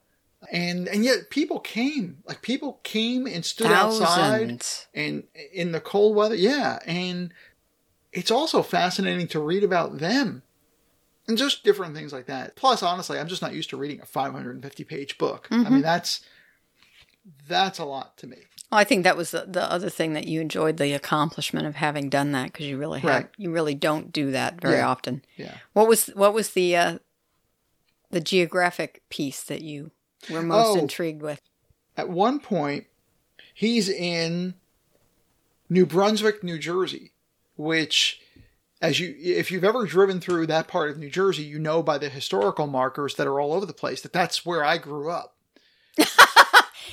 and 0.53 0.89
and 0.89 1.05
yet 1.05 1.31
people 1.31 1.59
came 1.59 2.19
like 2.27 2.43
people 2.43 2.81
came 2.83 3.27
and 3.27 3.45
stood 3.45 3.67
outside 3.71 4.63
and 4.95 5.25
in 5.53 5.73
the 5.73 5.81
cold 5.81 6.15
weather 6.15 6.35
yeah 6.35 6.79
and 6.87 7.33
it's 8.13 8.31
also 8.31 8.63
fascinating 8.63 9.27
to 9.27 9.41
read 9.41 9.65
about 9.65 9.99
them 9.99 10.43
and 11.29 11.39
just 11.39 11.65
different 11.65 11.95
things 11.95 12.13
like 12.13 12.27
that. 12.27 12.57
Plus, 12.57 12.83
honestly, 12.83 13.19
I'm 13.19 13.29
just 13.29 13.43
not 13.43 13.55
used 13.55 13.71
to 13.71 13.77
reading 13.77 14.01
a 14.01 14.07
550 14.07 14.85
page 14.85 15.19
book. 15.19 15.49
I 15.51 15.69
mean, 15.71 15.83
that's 15.83 16.21
that's 17.49 17.79
a 17.79 17.85
lot 17.85 18.17
to 18.19 18.27
me. 18.27 18.37
Well, 18.71 18.81
I 18.81 18.85
think 18.85 19.05
that 19.05 19.17
was 19.17 19.31
the, 19.31 19.45
the 19.47 19.71
other 19.71 19.89
thing 19.91 20.15
that 20.15 20.27
you 20.27 20.41
enjoyed 20.41 20.77
the 20.79 20.93
accomplishment 20.93 21.67
of 21.67 21.77
having 21.77 22.09
done 22.09 22.33
that 22.33 22.47
because 22.53 22.67
you 22.67 22.77
really 22.77 23.01
have 23.01 23.29
you 23.37 23.51
really 23.51 23.75
don't 23.75 24.13
do 24.13 24.31
that 24.33 24.61
very 24.61 24.77
Yeah. 24.77 24.89
often. 24.89 25.23
Yeah. 25.37 25.55
What 25.73 25.89
was 25.89 26.07
what 26.09 26.35
was 26.35 26.51
the 26.51 26.77
uh, 26.77 26.99
the 28.11 28.21
geographic 28.21 29.03
piece 29.09 29.43
that 29.45 29.63
you 29.63 29.91
were 30.31 30.43
most 30.43 30.77
Oh. 30.77 30.81
intrigued 30.81 31.23
with? 31.23 31.41
At 31.97 32.09
one 32.09 32.41
point, 32.41 32.87
he's 33.55 33.89
in 33.89 34.55
New 35.69 35.87
Brunswick, 35.87 36.43
New 36.43 36.59
Jersey, 36.59 37.13
which 37.57 38.21
as 38.85 39.01
you 39.01 39.15
if 39.19 39.51
you've 39.51 39.65
ever 39.65 39.87
driven 39.87 40.21
through 40.21 40.47
that 40.49 40.69
part 40.69 40.91
of 40.91 40.99
New 40.99 41.11
Jersey, 41.11 41.43
you 41.43 41.59
know 41.59 41.83
by 41.83 41.99
the 41.99 42.09
historical 42.09 42.67
markers 42.67 43.15
that 43.15 43.27
are 43.27 43.41
all 43.41 43.53
over 43.53 43.67
the 43.67 43.73
place 43.73 44.01
that 44.03 44.13
that's 44.13 44.45
where 44.45 44.65
I 44.65 44.79
grew 44.79 45.11
up. 45.11 45.37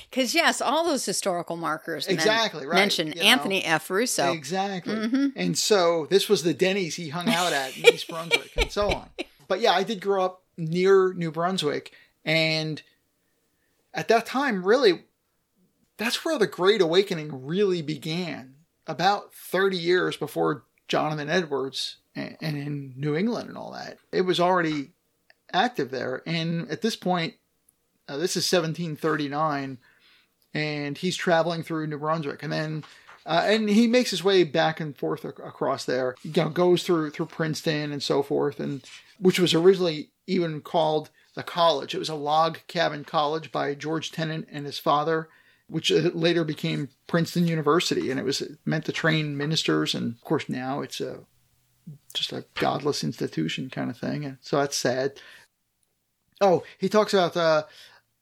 Because 0.09 0.35
yes, 0.35 0.59
all 0.59 0.83
those 0.83 1.05
historical 1.05 1.55
markers 1.55 2.05
men- 2.05 2.15
Exactly, 2.15 2.65
right, 2.65 2.75
mention 2.75 3.07
you 3.07 3.15
know. 3.15 3.21
Anthony 3.21 3.63
F. 3.63 3.89
Russo. 3.89 4.33
Exactly. 4.33 4.93
Mm-hmm. 4.93 5.27
And 5.37 5.57
so 5.57 6.05
this 6.09 6.27
was 6.27 6.43
the 6.43 6.53
Denny's 6.53 6.95
he 6.95 7.07
hung 7.07 7.29
out 7.29 7.53
at 7.53 7.77
in 7.77 7.93
East 7.93 8.09
Brunswick 8.09 8.51
and 8.57 8.69
so 8.71 8.89
on. 8.91 9.09
But 9.47 9.59
yeah, 9.59 9.73
I 9.73 9.83
did 9.83 9.99
grow 9.99 10.23
up 10.23 10.43
near 10.57 11.13
New 11.13 11.29
Brunswick. 11.29 11.91
And 12.23 12.81
at 13.93 14.07
that 14.07 14.25
time, 14.25 14.63
really, 14.63 15.03
that's 15.97 16.23
where 16.23 16.37
the 16.37 16.47
Great 16.47 16.79
Awakening 16.79 17.45
really 17.45 17.81
began. 17.81 18.55
About 18.87 19.33
30 19.33 19.75
years 19.75 20.15
before 20.15 20.63
Jonathan 20.91 21.29
Edwards 21.29 21.95
and, 22.15 22.35
in 22.41 22.93
New 22.97 23.15
England 23.15 23.47
and 23.47 23.57
all 23.57 23.71
that. 23.71 23.97
It 24.11 24.23
was 24.23 24.41
already 24.41 24.89
active 25.53 25.89
there. 25.89 26.21
And 26.27 26.69
at 26.69 26.81
this 26.81 26.97
point, 26.97 27.35
uh, 28.09 28.17
this 28.17 28.35
is 28.35 28.51
1739 28.51 29.77
and 30.53 30.97
he's 30.97 31.15
traveling 31.15 31.63
through 31.63 31.87
New 31.87 31.97
Brunswick, 31.97 32.43
and 32.43 32.51
then 32.51 32.83
uh, 33.25 33.43
and 33.45 33.69
he 33.69 33.87
makes 33.87 34.09
his 34.09 34.21
way 34.21 34.43
back 34.43 34.81
and 34.81 34.97
forth 34.97 35.23
ac- 35.23 35.35
across 35.45 35.85
there. 35.85 36.15
You 36.23 36.33
know, 36.35 36.49
goes 36.49 36.83
through 36.83 37.11
through 37.11 37.27
Princeton 37.27 37.93
and 37.93 38.03
so 38.03 38.21
forth, 38.21 38.59
and 38.59 38.83
which 39.17 39.39
was 39.39 39.53
originally 39.53 40.09
even 40.27 40.59
called 40.59 41.09
the 41.35 41.43
college. 41.43 41.95
It 41.95 41.99
was 41.99 42.09
a 42.09 42.15
log 42.15 42.59
cabin 42.67 43.05
college 43.05 43.49
by 43.49 43.75
George 43.75 44.11
Tennent 44.11 44.45
and 44.51 44.65
his 44.65 44.77
father, 44.77 45.29
which 45.71 45.89
uh, 45.91 46.11
later 46.13 46.43
became 46.43 46.89
Princeton 47.07 47.47
University, 47.47 48.11
and 48.11 48.19
it 48.19 48.25
was 48.25 48.43
meant 48.65 48.85
to 48.85 48.91
train 48.91 49.37
ministers. 49.37 49.95
And 49.95 50.15
of 50.15 50.21
course, 50.21 50.49
now 50.49 50.81
it's 50.81 50.99
a 50.99 51.19
just 52.13 52.33
a 52.33 52.45
godless 52.55 53.03
institution 53.03 53.69
kind 53.69 53.89
of 53.89 53.97
thing, 53.97 54.25
and 54.25 54.37
so 54.41 54.59
that's 54.59 54.75
sad. 54.75 55.13
Oh, 56.41 56.63
he 56.77 56.89
talks 56.89 57.13
about 57.13 57.37
uh, 57.37 57.63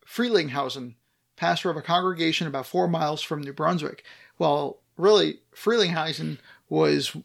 Frelinghuysen, 0.06 0.94
pastor 1.36 1.72
of 1.72 1.78
a 1.78 1.82
congregation 1.82 2.48
about 2.48 2.68
four 2.68 2.88
miles 2.88 3.22
from 3.22 3.42
New 3.42 3.54
Brunswick. 3.54 4.04
Well, 4.38 4.82
really, 4.96 5.40
Frelinghuysen 5.56 6.38
was 6.70 7.16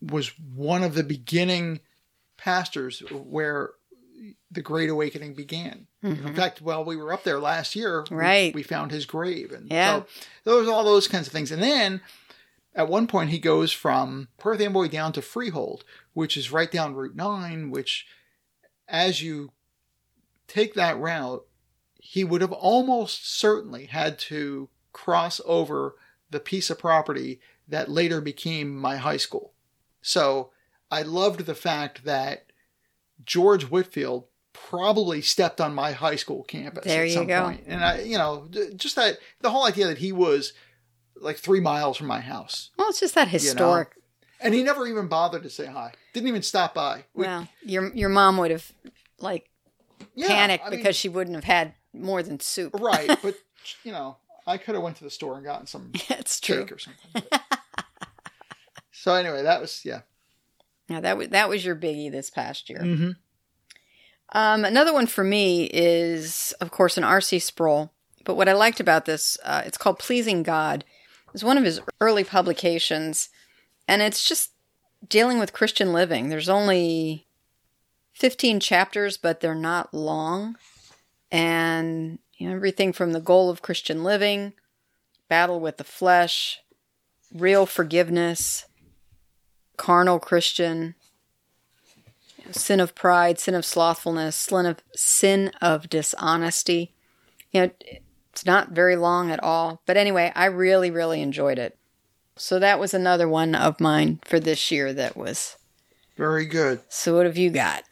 was 0.00 0.32
one 0.54 0.82
of 0.82 0.94
the 0.94 1.04
beginning 1.04 1.78
pastors 2.36 3.00
where 3.10 3.70
the 4.50 4.62
Great 4.62 4.90
Awakening 4.90 5.34
began. 5.34 5.86
In 6.02 6.16
mm-hmm. 6.16 6.34
fact, 6.34 6.60
while 6.60 6.84
we 6.84 6.96
were 6.96 7.12
up 7.12 7.24
there 7.24 7.40
last 7.40 7.74
year, 7.74 8.04
we- 8.10 8.16
Right. 8.16 8.54
we, 8.54 8.62
found 8.62 8.90
his 8.90 9.06
grave, 9.06 9.52
and 9.52 9.70
Yeah. 9.70 10.00
so 10.00 10.06
those 10.44 10.68
all 10.68 10.84
those 10.84 11.08
kinds 11.08 11.26
of 11.26 11.32
things. 11.32 11.50
And 11.50 11.62
then 11.62 12.00
at 12.74 12.88
one 12.88 13.06
point, 13.06 13.30
he 13.30 13.38
goes 13.38 13.72
from 13.72 14.28
Perth 14.38 14.60
Amboy 14.60 14.88
down 14.88 15.12
to 15.14 15.22
Freehold, 15.22 15.84
which 16.14 16.36
is 16.36 16.52
right 16.52 16.70
down 16.70 16.94
Route 16.94 17.16
Nine. 17.16 17.70
Which, 17.70 18.06
as 18.88 19.22
you 19.22 19.52
take 20.48 20.74
that 20.74 20.98
route, 20.98 21.46
he 21.98 22.24
would 22.24 22.40
have 22.40 22.52
almost 22.52 23.38
certainly 23.38 23.86
had 23.86 24.18
to 24.18 24.68
cross 24.92 25.40
over 25.44 25.96
the 26.30 26.40
piece 26.40 26.70
of 26.70 26.78
property 26.78 27.40
that 27.68 27.90
later 27.90 28.20
became 28.20 28.76
my 28.76 28.96
high 28.96 29.16
school. 29.16 29.52
So 30.00 30.50
I 30.90 31.02
loved 31.02 31.46
the 31.46 31.54
fact 31.54 32.04
that 32.04 32.51
George 33.24 33.64
Whitefield 33.64 34.26
probably 34.52 35.20
stepped 35.22 35.60
on 35.60 35.74
my 35.74 35.92
high 35.92 36.16
school 36.16 36.44
campus 36.44 36.84
There 36.84 37.02
at 37.02 37.08
you 37.08 37.14
some 37.14 37.26
go. 37.26 37.44
point. 37.44 37.64
And 37.66 37.82
I, 37.84 38.00
you 38.02 38.18
know, 38.18 38.48
just 38.76 38.96
that 38.96 39.18
the 39.40 39.50
whole 39.50 39.66
idea 39.66 39.86
that 39.86 39.98
he 39.98 40.12
was 40.12 40.52
like 41.16 41.36
three 41.36 41.60
miles 41.60 41.96
from 41.96 42.06
my 42.06 42.20
house. 42.20 42.70
Well, 42.76 42.88
it's 42.88 43.00
just 43.00 43.14
that 43.14 43.28
historic. 43.28 43.92
And 44.40 44.52
he 44.54 44.62
never 44.62 44.86
even 44.86 45.06
bothered 45.08 45.42
to 45.44 45.50
say 45.50 45.66
hi. 45.66 45.92
Didn't 46.14 46.28
even 46.28 46.42
stop 46.42 46.74
by. 46.74 47.04
We- 47.14 47.24
well, 47.26 47.48
your 47.62 47.92
your 47.94 48.08
mom 48.08 48.36
would 48.38 48.50
have 48.50 48.72
like 49.20 49.48
yeah, 50.14 50.26
panicked 50.26 50.66
I 50.66 50.70
mean, 50.70 50.80
because 50.80 50.96
she 50.96 51.08
wouldn't 51.08 51.36
have 51.36 51.44
had 51.44 51.74
more 51.92 52.22
than 52.22 52.40
soup. 52.40 52.74
right, 52.80 53.16
but 53.22 53.36
you 53.84 53.92
know, 53.92 54.16
I 54.46 54.58
could 54.58 54.74
have 54.74 54.82
went 54.82 54.96
to 54.96 55.04
the 55.04 55.10
store 55.10 55.36
and 55.36 55.44
gotten 55.44 55.66
some 55.66 55.92
It's 56.10 56.40
true. 56.40 56.66
or 56.70 56.78
something. 56.78 57.22
so 58.92 59.14
anyway, 59.14 59.42
that 59.44 59.60
was 59.60 59.82
yeah. 59.84 60.00
Yeah, 60.88 61.00
that 61.00 61.16
was 61.16 61.28
that 61.28 61.48
was 61.48 61.64
your 61.64 61.76
biggie 61.76 62.10
this 62.10 62.30
past 62.30 62.68
year. 62.68 62.80
Mm-hmm. 62.80 63.10
Um, 64.34 64.64
another 64.64 64.92
one 64.92 65.06
for 65.06 65.24
me 65.24 65.68
is, 65.72 66.54
of 66.60 66.70
course, 66.70 66.96
an 66.96 67.04
R.C. 67.04 67.38
Sproul. 67.38 67.92
But 68.24 68.36
what 68.36 68.48
I 68.48 68.52
liked 68.52 68.80
about 68.80 69.04
this, 69.04 69.36
uh, 69.44 69.62
it's 69.66 69.76
called 69.76 69.98
Pleasing 69.98 70.42
God. 70.42 70.84
It's 71.34 71.44
one 71.44 71.58
of 71.58 71.64
his 71.64 71.80
early 72.00 72.24
publications, 72.24 73.28
and 73.88 74.00
it's 74.00 74.26
just 74.26 74.52
dealing 75.06 75.38
with 75.38 75.52
Christian 75.52 75.92
living. 75.92 76.28
There's 76.28 76.48
only 76.48 77.26
15 78.14 78.60
chapters, 78.60 79.16
but 79.16 79.40
they're 79.40 79.54
not 79.54 79.92
long. 79.92 80.56
And 81.30 82.18
you 82.36 82.48
know, 82.48 82.54
everything 82.54 82.92
from 82.92 83.12
the 83.12 83.20
goal 83.20 83.50
of 83.50 83.62
Christian 83.62 84.04
living, 84.04 84.52
battle 85.28 85.60
with 85.60 85.78
the 85.78 85.84
flesh, 85.84 86.60
real 87.32 87.66
forgiveness, 87.66 88.66
carnal 89.76 90.18
Christian, 90.18 90.94
sin 92.50 92.80
of 92.80 92.94
pride, 92.94 93.38
sin 93.38 93.54
of 93.54 93.64
slothfulness, 93.64 94.36
sin 94.36 94.66
of 94.66 94.82
sin 94.94 95.52
of 95.60 95.88
dishonesty. 95.88 96.94
You 97.52 97.60
know, 97.62 97.70
it's 98.32 98.46
not 98.46 98.70
very 98.70 98.96
long 98.96 99.30
at 99.30 99.42
all. 99.42 99.82
But 99.86 99.96
anyway, 99.96 100.32
I 100.34 100.46
really, 100.46 100.90
really 100.90 101.20
enjoyed 101.20 101.58
it. 101.58 101.78
So 102.36 102.58
that 102.58 102.80
was 102.80 102.94
another 102.94 103.28
one 103.28 103.54
of 103.54 103.80
mine 103.80 104.20
for 104.24 104.40
this 104.40 104.70
year 104.70 104.92
that 104.94 105.16
was. 105.16 105.56
Very 106.16 106.46
good. 106.46 106.80
So 106.88 107.16
what 107.16 107.26
have 107.26 107.36
you 107.36 107.50
got? 107.50 107.84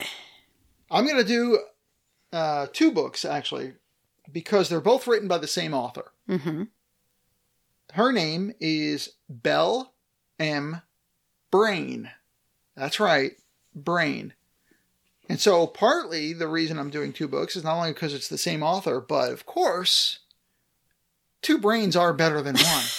I'm 0.91 1.07
going 1.07 1.19
to 1.19 1.25
do 1.25 1.59
uh, 2.33 2.67
two 2.73 2.91
books 2.91 3.25
actually 3.25 3.75
because 4.33 4.69
they're 4.69 4.81
both 4.81 5.07
written 5.07 5.29
by 5.29 5.39
the 5.39 5.47
same 5.47 5.75
author. 5.75 6.13
Mm-hmm. 6.29 6.65
Her 7.93 8.13
name 8.13 8.53
is 8.61 9.11
Belle 9.29 9.95
M. 10.39 10.81
Brain. 11.51 12.11
That's 12.77 13.01
right, 13.01 13.33
Brain. 13.75 14.35
And 15.29 15.39
so, 15.39 15.67
partly 15.67 16.33
the 16.33 16.49
reason 16.49 16.79
I'm 16.79 16.91
doing 16.91 17.13
two 17.13 17.29
books 17.29 17.55
is 17.55 17.63
not 17.63 17.77
only 17.77 17.93
because 17.93 18.15
it's 18.15 18.29
the 18.29 18.39
same 18.39 18.63
author, 18.63 19.01
but 19.01 19.31
of 19.31 19.47
course, 19.47 20.21
two 21.43 21.59
brains 21.59 21.95
are 21.95 22.13
better 22.13 22.43
than 22.43 22.57
one. 22.57 22.85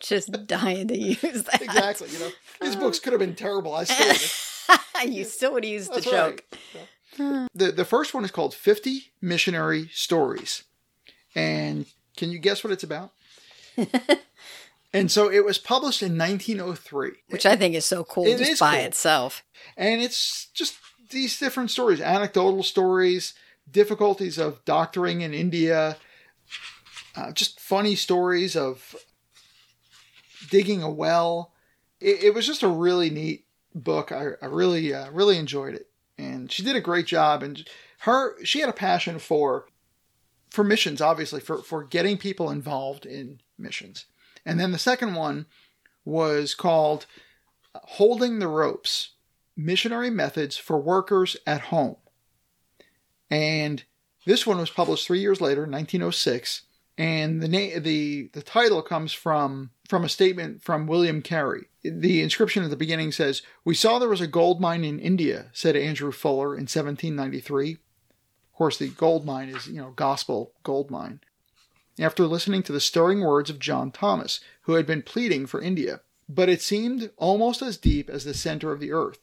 Just 0.00 0.46
dying 0.46 0.88
to 0.88 0.98
use 0.98 1.44
that. 1.44 1.62
exactly. 1.62 2.10
You 2.10 2.18
know, 2.18 2.30
these 2.60 2.76
books 2.76 2.98
could 2.98 3.14
have 3.14 3.20
been 3.20 3.34
terrible. 3.34 3.74
I 3.74 3.84
still 3.84 4.78
you 5.08 5.24
still 5.24 5.54
would 5.54 5.64
use 5.64 5.88
the 5.88 5.94
That's 5.94 6.10
joke. 6.10 6.44
right. 7.18 7.48
The 7.54 7.72
the 7.72 7.84
first 7.86 8.12
one 8.12 8.22
is 8.24 8.30
called 8.30 8.52
50 8.52 9.12
Missionary 9.22 9.88
Stories. 9.94 10.64
And 11.34 11.86
can 12.16 12.30
you 12.30 12.38
guess 12.38 12.62
what 12.62 12.72
it's 12.72 12.84
about? 12.84 13.12
and 14.94 15.10
so 15.10 15.30
it 15.30 15.44
was 15.44 15.58
published 15.58 16.02
in 16.02 16.16
1903. 16.16 17.10
Which 17.28 17.44
I 17.44 17.56
think 17.56 17.74
is 17.74 17.84
so 17.84 18.04
cool 18.04 18.26
It 18.26 18.38
just 18.38 18.52
is 18.52 18.60
by 18.60 18.76
cool. 18.76 18.84
itself. 18.84 19.44
And 19.76 20.00
it's 20.00 20.46
just 20.54 20.76
these 21.10 21.38
different 21.38 21.70
stories, 21.70 22.00
anecdotal 22.00 22.62
stories, 22.62 23.34
difficulties 23.70 24.38
of 24.38 24.64
doctoring 24.64 25.20
in 25.20 25.34
India, 25.34 25.96
uh, 27.16 27.32
just 27.32 27.60
funny 27.60 27.94
stories 27.94 28.56
of 28.56 28.94
digging 30.50 30.82
a 30.82 30.90
well. 30.90 31.52
It, 32.00 32.24
it 32.24 32.34
was 32.34 32.46
just 32.46 32.62
a 32.62 32.68
really 32.68 33.10
neat 33.10 33.46
book. 33.74 34.12
I, 34.12 34.30
I 34.40 34.46
really, 34.46 34.94
uh, 34.94 35.10
really 35.10 35.38
enjoyed 35.38 35.74
it, 35.74 35.88
and 36.18 36.50
she 36.50 36.62
did 36.62 36.76
a 36.76 36.80
great 36.80 37.06
job. 37.06 37.42
And 37.42 37.66
her, 38.00 38.42
she 38.44 38.60
had 38.60 38.68
a 38.68 38.74
passion 38.74 39.18
for, 39.18 39.66
for 40.50 40.64
missions, 40.64 41.00
obviously, 41.00 41.40
for 41.40 41.58
for 41.62 41.82
getting 41.84 42.16
people 42.16 42.50
involved 42.50 43.06
in 43.06 43.40
missions. 43.58 44.06
And 44.46 44.60
then 44.60 44.72
the 44.72 44.78
second 44.78 45.14
one 45.14 45.46
was 46.04 46.54
called 46.54 47.06
"Holding 47.74 48.38
the 48.38 48.48
Ropes." 48.48 49.10
missionary 49.56 50.10
methods 50.10 50.56
for 50.56 50.78
workers 50.78 51.36
at 51.46 51.62
home. 51.62 51.96
And 53.30 53.84
this 54.26 54.46
one 54.46 54.58
was 54.58 54.70
published 54.70 55.06
three 55.06 55.20
years 55.20 55.40
later, 55.40 55.62
1906. 55.62 56.62
And 56.96 57.42
the 57.42 57.48
na- 57.48 57.80
the 57.80 58.30
the 58.34 58.42
title 58.42 58.80
comes 58.80 59.12
from 59.12 59.70
from 59.88 60.04
a 60.04 60.08
statement 60.08 60.62
from 60.62 60.86
William 60.86 61.22
Carey. 61.22 61.64
The 61.82 62.22
inscription 62.22 62.62
at 62.62 62.70
the 62.70 62.76
beginning 62.76 63.10
says, 63.10 63.42
We 63.64 63.74
saw 63.74 63.98
there 63.98 64.08
was 64.08 64.20
a 64.20 64.28
gold 64.28 64.60
mine 64.60 64.84
in 64.84 65.00
India, 65.00 65.46
said 65.52 65.74
Andrew 65.74 66.12
Fuller 66.12 66.54
in 66.54 66.62
1793. 66.62 67.72
Of 67.72 67.78
course, 68.56 68.78
the 68.78 68.88
gold 68.88 69.26
mine 69.26 69.48
is, 69.48 69.66
you 69.66 69.80
know, 69.80 69.90
gospel 69.90 70.52
gold 70.62 70.88
mine. 70.88 71.20
After 71.98 72.26
listening 72.26 72.62
to 72.64 72.72
the 72.72 72.80
stirring 72.80 73.20
words 73.20 73.50
of 73.50 73.58
John 73.58 73.92
Thomas, 73.92 74.40
who 74.62 74.74
had 74.74 74.86
been 74.86 75.02
pleading 75.02 75.46
for 75.46 75.60
India. 75.60 76.00
But 76.28 76.48
it 76.48 76.62
seemed 76.62 77.10
almost 77.16 77.62
as 77.62 77.76
deep 77.76 78.08
as 78.08 78.24
the 78.24 78.34
center 78.34 78.72
of 78.72 78.80
the 78.80 78.92
earth. 78.92 79.18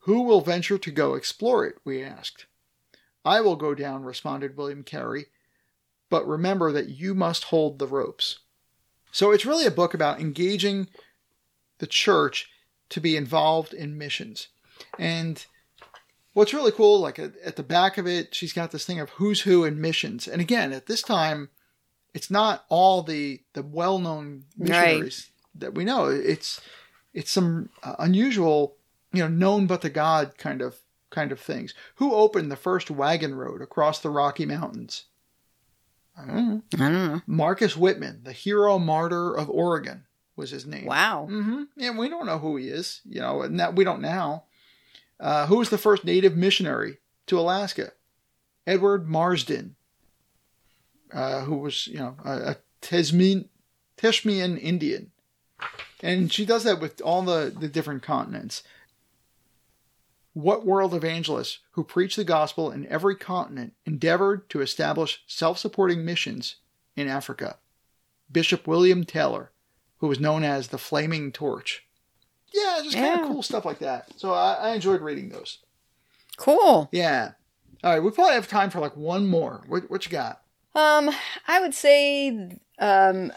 Who 0.00 0.22
will 0.22 0.42
venture 0.42 0.78
to 0.78 0.90
go 0.90 1.14
explore 1.14 1.64
it? 1.64 1.76
we 1.84 2.02
asked. 2.02 2.46
I 3.24 3.40
will 3.40 3.56
go 3.56 3.74
down, 3.74 4.04
responded 4.04 4.56
William 4.56 4.82
Carey, 4.82 5.26
but 6.10 6.28
remember 6.28 6.70
that 6.72 6.90
you 6.90 7.14
must 7.14 7.44
hold 7.44 7.78
the 7.78 7.86
ropes. 7.86 8.40
So 9.10 9.30
it's 9.30 9.46
really 9.46 9.64
a 9.64 9.70
book 9.70 9.94
about 9.94 10.20
engaging 10.20 10.88
the 11.78 11.86
church 11.86 12.50
to 12.90 13.00
be 13.00 13.16
involved 13.16 13.72
in 13.72 13.96
missions. 13.96 14.48
And 14.98 15.44
what's 16.34 16.52
really 16.52 16.72
cool, 16.72 17.00
like 17.00 17.18
at, 17.18 17.56
the 17.56 17.62
back 17.62 17.96
of 17.96 18.06
it, 18.06 18.34
she's 18.34 18.52
got 18.52 18.72
this 18.72 18.84
thing 18.84 19.00
of 19.00 19.10
who's 19.10 19.42
who 19.42 19.64
in 19.64 19.80
missions. 19.80 20.28
And 20.28 20.40
again, 20.40 20.72
at 20.72 20.86
this 20.86 21.00
time, 21.00 21.48
it's 22.14 22.30
not 22.30 22.64
all 22.68 23.02
the 23.02 23.40
the 23.52 23.62
well 23.62 23.98
known 23.98 24.44
missionaries 24.56 25.30
right. 25.30 25.60
that 25.60 25.74
we 25.74 25.84
know. 25.84 26.06
It's 26.06 26.60
it's 27.12 27.30
some 27.30 27.68
uh, 27.82 27.96
unusual, 27.98 28.76
you 29.12 29.22
know, 29.22 29.28
known 29.28 29.66
but 29.66 29.82
the 29.82 29.90
God 29.90 30.38
kind 30.38 30.62
of 30.62 30.78
kind 31.10 31.32
of 31.32 31.40
things. 31.40 31.74
Who 31.96 32.14
opened 32.14 32.50
the 32.50 32.56
first 32.56 32.90
wagon 32.90 33.34
road 33.34 33.60
across 33.60 34.00
the 34.00 34.10
Rocky 34.10 34.46
Mountains? 34.46 35.04
I 36.16 36.26
don't 36.26 36.48
know. 36.48 36.62
I 36.74 36.76
don't 36.76 36.92
know. 36.92 37.22
Marcus 37.26 37.76
Whitman, 37.76 38.20
the 38.22 38.32
hero 38.32 38.78
martyr 38.78 39.36
of 39.36 39.50
Oregon, 39.50 40.04
was 40.36 40.50
his 40.50 40.64
name. 40.64 40.86
Wow. 40.86 41.26
Mm-hmm. 41.28 41.62
Yeah, 41.76 41.98
we 41.98 42.08
don't 42.08 42.26
know 42.26 42.38
who 42.38 42.56
he 42.56 42.68
is. 42.68 43.00
You 43.04 43.20
know, 43.20 43.42
and 43.42 43.58
that 43.58 43.74
we 43.74 43.84
don't 43.84 44.00
now. 44.00 44.44
Uh, 45.18 45.46
who 45.46 45.58
was 45.58 45.70
the 45.70 45.78
first 45.78 46.04
native 46.04 46.36
missionary 46.36 46.98
to 47.26 47.38
Alaska? 47.38 47.92
Edward 48.66 49.08
Marsden, 49.08 49.76
uh, 51.12 51.42
who 51.42 51.56
was, 51.56 51.86
you 51.86 51.98
know, 51.98 52.16
a, 52.24 52.32
a 52.32 52.56
Tasman, 52.80 53.48
Tasmanian 53.96 54.58
Indian. 54.58 55.10
And 56.02 56.32
she 56.32 56.44
does 56.44 56.64
that 56.64 56.80
with 56.80 57.00
all 57.00 57.22
the, 57.22 57.54
the 57.56 57.68
different 57.68 58.02
continents. 58.02 58.62
What 60.34 60.66
world 60.66 60.94
evangelists 60.94 61.60
who 61.72 61.84
preach 61.84 62.16
the 62.16 62.24
gospel 62.24 62.70
in 62.70 62.86
every 62.88 63.14
continent 63.14 63.74
endeavored 63.86 64.50
to 64.50 64.60
establish 64.60 65.22
self 65.26 65.58
supporting 65.58 66.04
missions 66.04 66.56
in 66.96 67.08
Africa? 67.08 67.58
Bishop 68.30 68.66
William 68.66 69.04
Taylor, 69.04 69.52
who 69.98 70.08
was 70.08 70.20
known 70.20 70.42
as 70.42 70.68
the 70.68 70.78
Flaming 70.78 71.30
Torch. 71.30 71.86
Yeah, 72.52 72.80
just 72.82 72.96
kind 72.96 73.06
yeah. 73.06 73.22
of 73.22 73.28
cool 73.28 73.42
stuff 73.42 73.64
like 73.64 73.78
that. 73.78 74.08
So 74.16 74.32
I, 74.32 74.54
I 74.54 74.74
enjoyed 74.74 75.00
reading 75.00 75.28
those. 75.28 75.58
Cool. 76.36 76.88
Yeah. 76.92 77.32
All 77.82 77.92
right, 77.92 78.02
we 78.02 78.10
probably 78.10 78.34
have 78.34 78.48
time 78.48 78.70
for 78.70 78.80
like 78.80 78.96
one 78.96 79.26
more. 79.26 79.62
What, 79.68 79.90
what 79.90 80.04
you 80.04 80.12
got? 80.12 80.42
Um, 80.74 81.10
I 81.46 81.60
would 81.60 81.74
say 81.74 82.58
um 82.78 83.32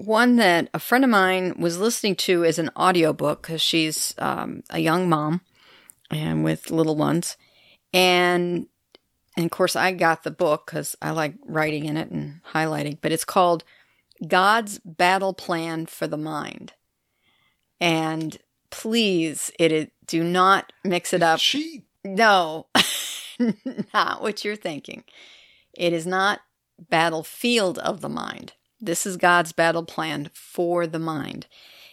one 0.00 0.36
that 0.36 0.68
a 0.72 0.78
friend 0.78 1.04
of 1.04 1.10
mine 1.10 1.54
was 1.58 1.78
listening 1.78 2.16
to 2.16 2.44
as 2.44 2.58
an 2.58 2.70
audiobook 2.74 3.42
because 3.42 3.60
she's 3.60 4.14
um, 4.18 4.62
a 4.70 4.78
young 4.78 5.08
mom 5.10 5.42
and 6.10 6.42
with 6.42 6.70
little 6.70 6.96
ones. 6.96 7.36
And, 7.92 8.66
and 9.36 9.44
of 9.44 9.50
course, 9.50 9.76
I 9.76 9.92
got 9.92 10.22
the 10.22 10.30
book 10.30 10.64
because 10.66 10.96
I 11.02 11.10
like 11.10 11.34
writing 11.44 11.84
in 11.84 11.98
it 11.98 12.10
and 12.10 12.40
highlighting, 12.54 12.96
but 13.02 13.12
it's 13.12 13.26
called 13.26 13.62
God's 14.26 14.78
Battle 14.78 15.34
Plan 15.34 15.84
for 15.84 16.06
the 16.06 16.16
Mind. 16.16 16.72
And 17.78 18.38
please, 18.70 19.50
it, 19.58 19.70
it 19.70 19.92
do 20.06 20.24
not 20.24 20.72
mix 20.82 21.12
it 21.12 21.22
up. 21.22 21.40
She 21.40 21.84
no, 22.04 22.68
not 23.94 24.22
what 24.22 24.44
you're 24.44 24.56
thinking. 24.56 25.04
It 25.72 25.92
is 25.92 26.06
not 26.06 26.40
battlefield 26.88 27.78
of 27.78 28.00
the 28.00 28.08
mind. 28.08 28.54
This 28.80 29.06
is 29.06 29.16
God's 29.16 29.52
battle 29.52 29.84
plan 29.84 30.30
for 30.32 30.86
the 30.86 30.98
mind. 30.98 31.46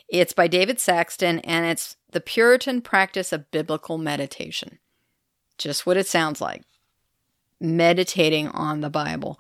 It's 0.08 0.34
by 0.34 0.48
David 0.48 0.80
Saxton 0.80 1.40
and 1.40 1.66
it's 1.66 1.98
the 2.12 2.22
Puritan 2.22 2.82
practice 2.82 3.34
of 3.34 3.52
biblical 3.52 3.98
meditation. 3.98 4.80
Just 5.58 5.86
what 5.86 5.98
it 5.98 6.08
sounds 6.08 6.40
like 6.40 6.64
meditating 7.60 8.48
on 8.50 8.82
the 8.82 8.90
Bible. 8.90 9.40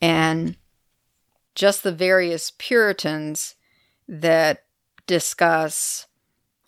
And 0.00 0.56
just 1.54 1.82
the 1.82 1.92
various 1.92 2.52
Puritans 2.58 3.54
that 4.06 4.64
discuss 5.06 6.06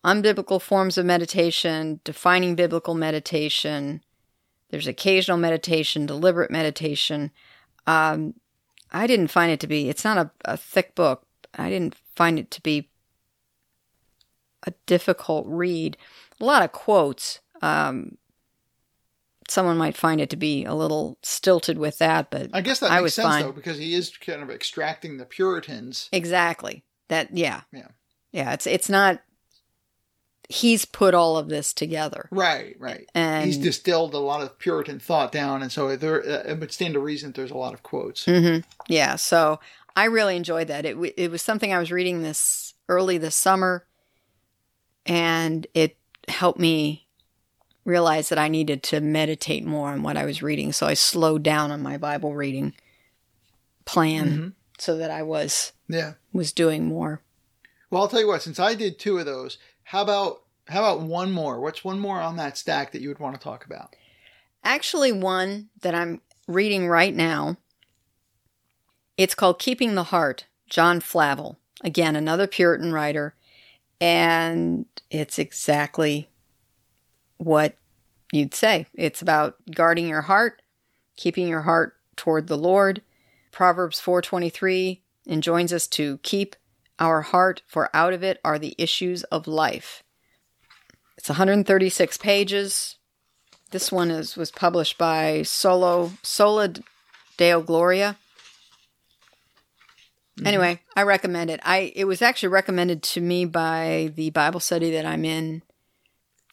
unbiblical 0.05 0.61
forms 0.61 0.97
of 0.97 1.05
meditation, 1.05 2.01
defining 2.05 2.55
biblical 2.55 2.95
meditation. 2.95 4.03
There's 4.71 4.87
occasional 4.87 5.39
meditation, 5.39 6.07
deliberate 6.07 6.51
meditation. 6.51 7.31
Um, 7.87 8.35
I 8.91 9.07
didn't 9.07 9.29
find 9.29 9.51
it 9.53 9.61
to 9.61 9.67
be, 9.67 9.89
it's 9.89 10.05
not 10.05 10.19
a, 10.19 10.31
a 10.45 10.57
thick 10.57 10.95
book. 10.95 11.25
I 11.57 11.71
didn't 11.71 11.95
find 12.15 12.39
it 12.39 12.51
to 12.53 12.61
be 12.61 12.89
a 14.67 14.73
difficult 14.87 15.47
read. 15.49 15.97
A 16.41 16.45
lot 16.45 16.63
of 16.63 16.73
quotes. 16.73 17.41
Um, 17.63 18.19
someone 19.49 19.77
might 19.77 19.97
find 19.97 20.21
it 20.21 20.31
to 20.31 20.37
be 20.37 20.65
a 20.65 20.75
little 20.75 21.19
stilted 21.23 21.79
with 21.79 21.99
that, 21.99 22.31
but 22.31 22.51
I 22.53 22.61
guess 22.61 22.81
that 22.81 22.91
I 22.91 23.01
makes 23.01 23.15
sense 23.15 23.29
fine. 23.29 23.43
though 23.43 23.53
because 23.53 23.79
he 23.79 23.95
is 23.95 24.17
kind 24.17 24.43
of 24.43 24.51
extracting 24.51 25.17
the 25.17 25.25
Puritans. 25.25 26.09
Exactly. 26.13 26.85
That 27.09 27.37
yeah. 27.37 27.63
Yeah. 27.73 27.89
Yeah, 28.33 28.53
it's 28.53 28.67
it's 28.67 28.91
not 28.91 29.21
he's 30.49 30.85
put 30.85 31.15
all 31.15 31.37
of 31.37 31.49
this 31.49 31.73
together. 31.73 32.29
Right, 32.31 32.77
right. 32.79 33.09
And 33.15 33.47
he's 33.47 33.59
distilled 33.59 34.15
a 34.15 34.19
lot 34.19 34.43
of 34.43 34.59
Puritan 34.59 34.99
thought 34.99 35.33
down, 35.33 35.63
and 35.63 35.73
so 35.73 35.97
there 35.97 36.21
uh, 36.21 36.51
it 36.51 36.61
would 36.61 36.73
stand 36.73 36.95
to 36.95 37.01
reason 37.01 37.33
there's 37.33 37.51
a 37.51 37.57
lot 37.57 37.75
of 37.75 37.83
quotes. 37.83 38.27
Mm-hmm. 38.27 38.61
Yeah, 38.89 39.17
so 39.17 39.61
I 39.97 40.05
really 40.05 40.37
enjoyed 40.37 40.69
that. 40.69 40.85
It 40.85 40.97
it 41.17 41.31
was 41.31 41.43
something 41.43 41.73
I 41.73 41.79
was 41.79 41.93
reading 41.93 42.23
this 42.23 42.75
early 42.89 43.19
this 43.19 43.35
summer, 43.35 43.87
and 45.05 45.67
it 45.75 45.97
helped 46.29 46.61
me 46.61 47.07
realize 47.85 48.29
that 48.29 48.39
I 48.39 48.49
needed 48.49 48.83
to 48.85 49.01
meditate 49.01 49.65
more 49.65 49.91
on 49.91 50.03
what 50.03 50.17
I 50.17 50.25
was 50.25 50.43
reading. 50.43 50.73
So 50.73 50.87
I 50.87 50.95
slowed 50.95 51.43
down 51.43 51.71
on 51.71 51.83
my 51.83 51.97
Bible 51.97 52.35
reading 52.35 52.75
plan 53.85 54.27
mm-hmm. 54.27 54.49
so 54.79 54.97
that 54.97 55.11
I 55.11 55.23
was 55.23 55.73
yeah 55.89 56.15
was 56.33 56.53
doing 56.53 56.87
more. 56.87 57.23
Well, 57.91 58.03
I'll 58.03 58.09
tell 58.09 58.21
you 58.21 58.29
what. 58.29 58.43
Since 58.43 58.59
I 58.59 58.75
did 58.75 58.99
two 58.99 59.19
of 59.19 59.27
those, 59.27 59.59
how 59.87 60.03
about 60.03 60.43
how 60.67 60.81
about 60.81 61.07
one 61.07 61.31
more? 61.31 61.61
What's 61.61 61.85
one 61.85 62.01
more 62.01 62.21
on 62.21 62.37
that 62.37 62.59
stack 62.59 62.91
that 62.91 63.01
you 63.01 63.09
would 63.09 63.21
want 63.21 63.37
to 63.37 63.41
talk 63.41 63.65
about? 63.65 63.95
Actually, 64.65 65.13
one 65.13 65.69
that 65.81 65.95
I'm 65.95 66.21
reading 66.49 66.89
right 66.89 67.15
now. 67.15 67.57
It's 69.17 69.37
called 69.37 69.61
Keeping 69.61 69.95
the 69.95 70.05
Heart, 70.05 70.47
John 70.69 70.99
Flavel. 70.99 71.59
Again, 71.85 72.17
another 72.17 72.49
Puritan 72.49 72.93
writer. 72.93 73.37
And 74.01 74.87
it's 75.09 75.39
exactly 75.39 76.29
what 77.37 77.77
you'd 78.33 78.55
say. 78.55 78.87
It's 78.93 79.23
about 79.23 79.55
guarding 79.71 80.09
your 80.09 80.23
heart, 80.23 80.63
keeping 81.17 81.47
your 81.47 81.63
heart 81.63 81.95
toward 82.17 82.49
the 82.49 82.59
Lord. 82.59 83.03
Proverbs 83.53 84.01
4:23 84.01 85.03
enjoins 85.27 85.73
us 85.73 85.87
to 85.89 86.19
keep 86.25 86.57
our 86.99 87.23
heart, 87.23 87.63
for 87.67 87.91
out 87.95 88.13
of 88.13 88.23
it 88.23 88.41
are 88.45 88.59
the 88.59 88.75
issues 88.79 89.25
of 89.25 89.47
life. 89.47 90.03
It's 91.19 91.29
136 91.29 92.17
pages. 92.19 92.97
This 93.71 93.91
one 93.91 94.11
is 94.11 94.37
was 94.37 94.51
published 94.51 94.97
by 94.97 95.43
Solo 95.43 96.13
Sola 96.23 96.73
Deo 97.37 97.61
Gloria. 97.61 98.17
Mm-hmm. 100.39 100.47
Anyway, 100.47 100.81
I 100.95 101.03
recommend 101.03 101.51
it. 101.51 101.61
I 101.65 101.93
it 101.97 102.05
was 102.05 102.23
actually 102.23 102.51
recommended 102.51 103.03
to 103.03 103.21
me 103.21 103.45
by 103.45 104.13
the 104.15 104.31
Bible 104.31 104.61
study 104.61 104.91
that 104.93 105.07
I'm 105.07 105.25
in 105.25 105.63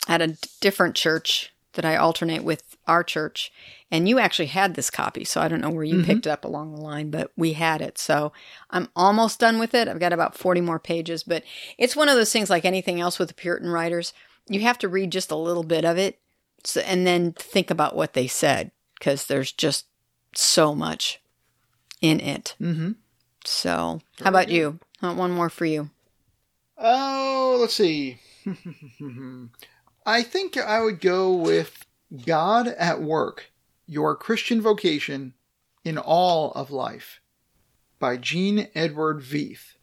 at 0.07 0.21
a 0.21 0.37
different 0.59 0.95
church 0.95 1.52
that 1.73 1.85
I 1.85 1.95
alternate 1.95 2.43
with 2.43 2.77
our 2.87 3.03
church. 3.03 3.51
And 3.91 4.09
you 4.09 4.19
actually 4.19 4.47
had 4.47 4.73
this 4.73 4.89
copy, 4.89 5.23
so 5.23 5.41
I 5.41 5.47
don't 5.47 5.61
know 5.61 5.69
where 5.69 5.83
you 5.83 5.97
mm-hmm. 5.97 6.05
picked 6.05 6.25
it 6.25 6.31
up 6.31 6.45
along 6.45 6.73
the 6.73 6.81
line, 6.81 7.11
but 7.11 7.31
we 7.35 7.53
had 7.53 7.81
it. 7.81 7.97
So 7.97 8.33
I'm 8.71 8.89
almost 8.95 9.39
done 9.39 9.59
with 9.59 9.73
it. 9.73 9.87
I've 9.87 9.99
got 9.99 10.13
about 10.13 10.37
40 10.37 10.61
more 10.61 10.79
pages, 10.79 11.23
but 11.23 11.43
it's 11.77 11.95
one 11.95 12.09
of 12.09 12.15
those 12.15 12.31
things 12.31 12.49
like 12.49 12.65
anything 12.65 12.99
else 12.99 13.19
with 13.19 13.27
the 13.27 13.35
Puritan 13.35 13.69
writers. 13.69 14.13
You 14.47 14.61
have 14.61 14.79
to 14.79 14.89
read 14.89 15.11
just 15.11 15.31
a 15.31 15.35
little 15.35 15.63
bit 15.63 15.85
of 15.85 15.97
it 15.97 16.19
so, 16.63 16.81
and 16.81 17.05
then 17.05 17.33
think 17.33 17.69
about 17.69 17.95
what 17.95 18.13
they 18.13 18.27
said 18.27 18.71
because 18.97 19.27
there's 19.27 19.51
just 19.51 19.85
so 20.33 20.73
much 20.73 21.21
in 22.01 22.19
it. 22.19 22.55
Mm-hmm. 22.61 22.93
So, 23.45 24.01
how 24.21 24.29
about 24.29 24.49
you? 24.49 24.79
one 25.01 25.31
more 25.31 25.49
for 25.49 25.65
you. 25.65 25.89
Oh, 26.77 27.57
let's 27.59 27.73
see. 27.73 28.19
I 30.05 30.21
think 30.21 30.57
I 30.57 30.81
would 30.81 30.99
go 30.99 31.33
with 31.33 31.85
God 32.25 32.67
at 32.67 33.01
Work 33.01 33.51
Your 33.87 34.15
Christian 34.15 34.61
Vocation 34.61 35.33
in 35.85 35.97
All 35.97 36.51
of 36.51 36.71
Life 36.71 37.21
by 37.99 38.17
Gene 38.17 38.67
Edward 38.75 39.21
Veith. 39.21 39.75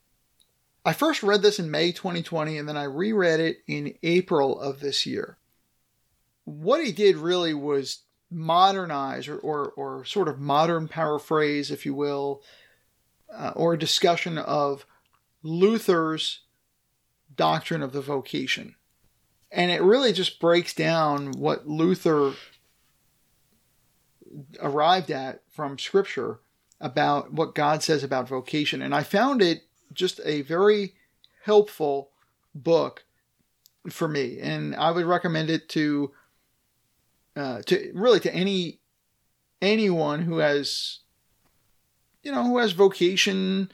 I 0.85 0.93
first 0.93 1.23
read 1.23 1.41
this 1.41 1.57
in 1.57 1.71
May 1.71 1.91
2020 1.91 2.57
and 2.57 2.69
then 2.69 2.77
I 2.77 2.83
reread 2.83 3.39
it 3.39 3.57
in 3.65 3.95
April 4.03 4.59
of 4.59 4.79
this 4.79 5.07
year. 5.07 5.37
What 6.43 6.83
he 6.83 6.91
did 6.91 7.17
really 7.17 7.55
was 7.55 8.03
modernize 8.29 9.27
or, 9.27 9.37
or, 9.37 9.69
or 9.71 10.05
sort 10.05 10.27
of 10.27 10.39
modern 10.39 10.87
paraphrase, 10.87 11.71
if 11.71 11.85
you 11.85 11.95
will, 11.95 12.43
uh, 13.33 13.53
or 13.55 13.73
a 13.73 13.79
discussion 13.79 14.37
of 14.37 14.85
Luther's 15.41 16.41
doctrine 17.35 17.81
of 17.81 17.91
the 17.91 18.01
vocation. 18.01 18.75
And 19.51 19.69
it 19.69 19.81
really 19.81 20.13
just 20.13 20.39
breaks 20.39 20.73
down 20.73 21.31
what 21.31 21.67
Luther 21.67 22.33
arrived 24.61 25.11
at 25.11 25.41
from 25.49 25.77
Scripture 25.77 26.39
about 26.79 27.33
what 27.33 27.53
God 27.53 27.83
says 27.83 28.03
about 28.03 28.29
vocation. 28.29 28.81
And 28.81 28.95
I 28.95 29.03
found 29.03 29.41
it 29.41 29.63
just 29.93 30.19
a 30.23 30.41
very 30.41 30.95
helpful 31.43 32.09
book 32.55 33.03
for 33.89 34.07
me. 34.07 34.39
And 34.39 34.75
I 34.75 34.91
would 34.91 35.05
recommend 35.05 35.49
it 35.49 35.67
to 35.69 36.11
uh, 37.35 37.61
to 37.63 37.91
really 37.93 38.19
to 38.19 38.33
any 38.33 38.79
anyone 39.61 40.23
who 40.23 40.37
has 40.39 40.99
you 42.23 42.31
know 42.31 42.43
who 42.43 42.57
has 42.57 42.73
vocation 42.73 43.71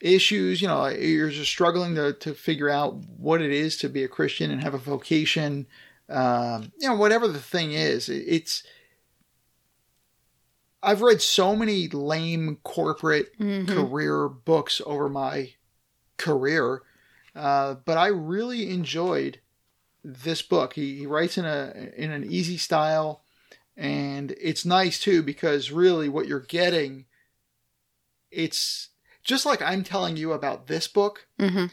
issues 0.00 0.62
you 0.62 0.68
know 0.68 0.86
you're 0.86 1.28
just 1.30 1.50
struggling 1.50 1.94
to, 1.94 2.12
to 2.14 2.34
figure 2.34 2.70
out 2.70 2.94
what 2.94 3.42
it 3.42 3.50
is 3.50 3.76
to 3.76 3.88
be 3.88 4.02
a 4.02 4.08
christian 4.08 4.50
and 4.50 4.62
have 4.62 4.74
a 4.74 4.78
vocation 4.78 5.66
um, 6.08 6.72
you 6.78 6.88
know 6.88 6.96
whatever 6.96 7.28
the 7.28 7.38
thing 7.38 7.72
is 7.72 8.08
it's 8.08 8.62
i've 10.82 11.02
read 11.02 11.20
so 11.20 11.54
many 11.54 11.88
lame 11.88 12.58
corporate 12.62 13.32
Mm-hmm. 13.38 13.72
career 13.72 14.28
books 14.28 14.80
over 14.86 15.08
my 15.08 15.50
career 16.16 16.82
uh, 17.36 17.74
but 17.84 17.98
i 17.98 18.06
really 18.06 18.70
enjoyed 18.70 19.40
this 20.04 20.42
book. 20.42 20.74
He, 20.74 20.98
he 20.98 21.06
writes 21.06 21.36
in 21.38 21.44
a 21.44 21.90
in 21.96 22.10
an 22.10 22.24
easy 22.24 22.56
style, 22.56 23.22
and 23.76 24.34
it's 24.40 24.64
nice 24.64 24.98
too 24.98 25.22
because 25.22 25.70
really 25.70 26.08
what 26.08 26.26
you're 26.26 26.40
getting, 26.40 27.06
it's 28.30 28.89
just 29.30 29.46
like 29.46 29.62
I'm 29.62 29.84
telling 29.84 30.16
you 30.16 30.32
about 30.32 30.66
this 30.66 30.86
book. 30.88 31.26
hmm 31.38 31.66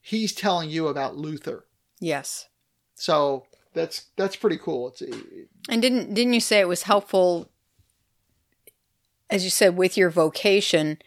He's 0.00 0.32
telling 0.32 0.70
you 0.70 0.86
about 0.86 1.16
Luther. 1.16 1.66
Yes. 1.98 2.46
So 2.94 3.46
that's 3.72 4.06
that's 4.16 4.36
pretty 4.36 4.58
cool. 4.58 4.88
It's 4.88 5.02
And 5.68 5.82
didn't 5.82 6.14
didn't 6.14 6.34
you 6.34 6.40
say 6.40 6.60
it 6.60 6.68
was 6.68 6.82
helpful, 6.82 7.50
as 9.30 9.42
you 9.42 9.50
said, 9.50 9.76
with 9.76 9.96
your 9.96 10.10
vocation, 10.10 10.98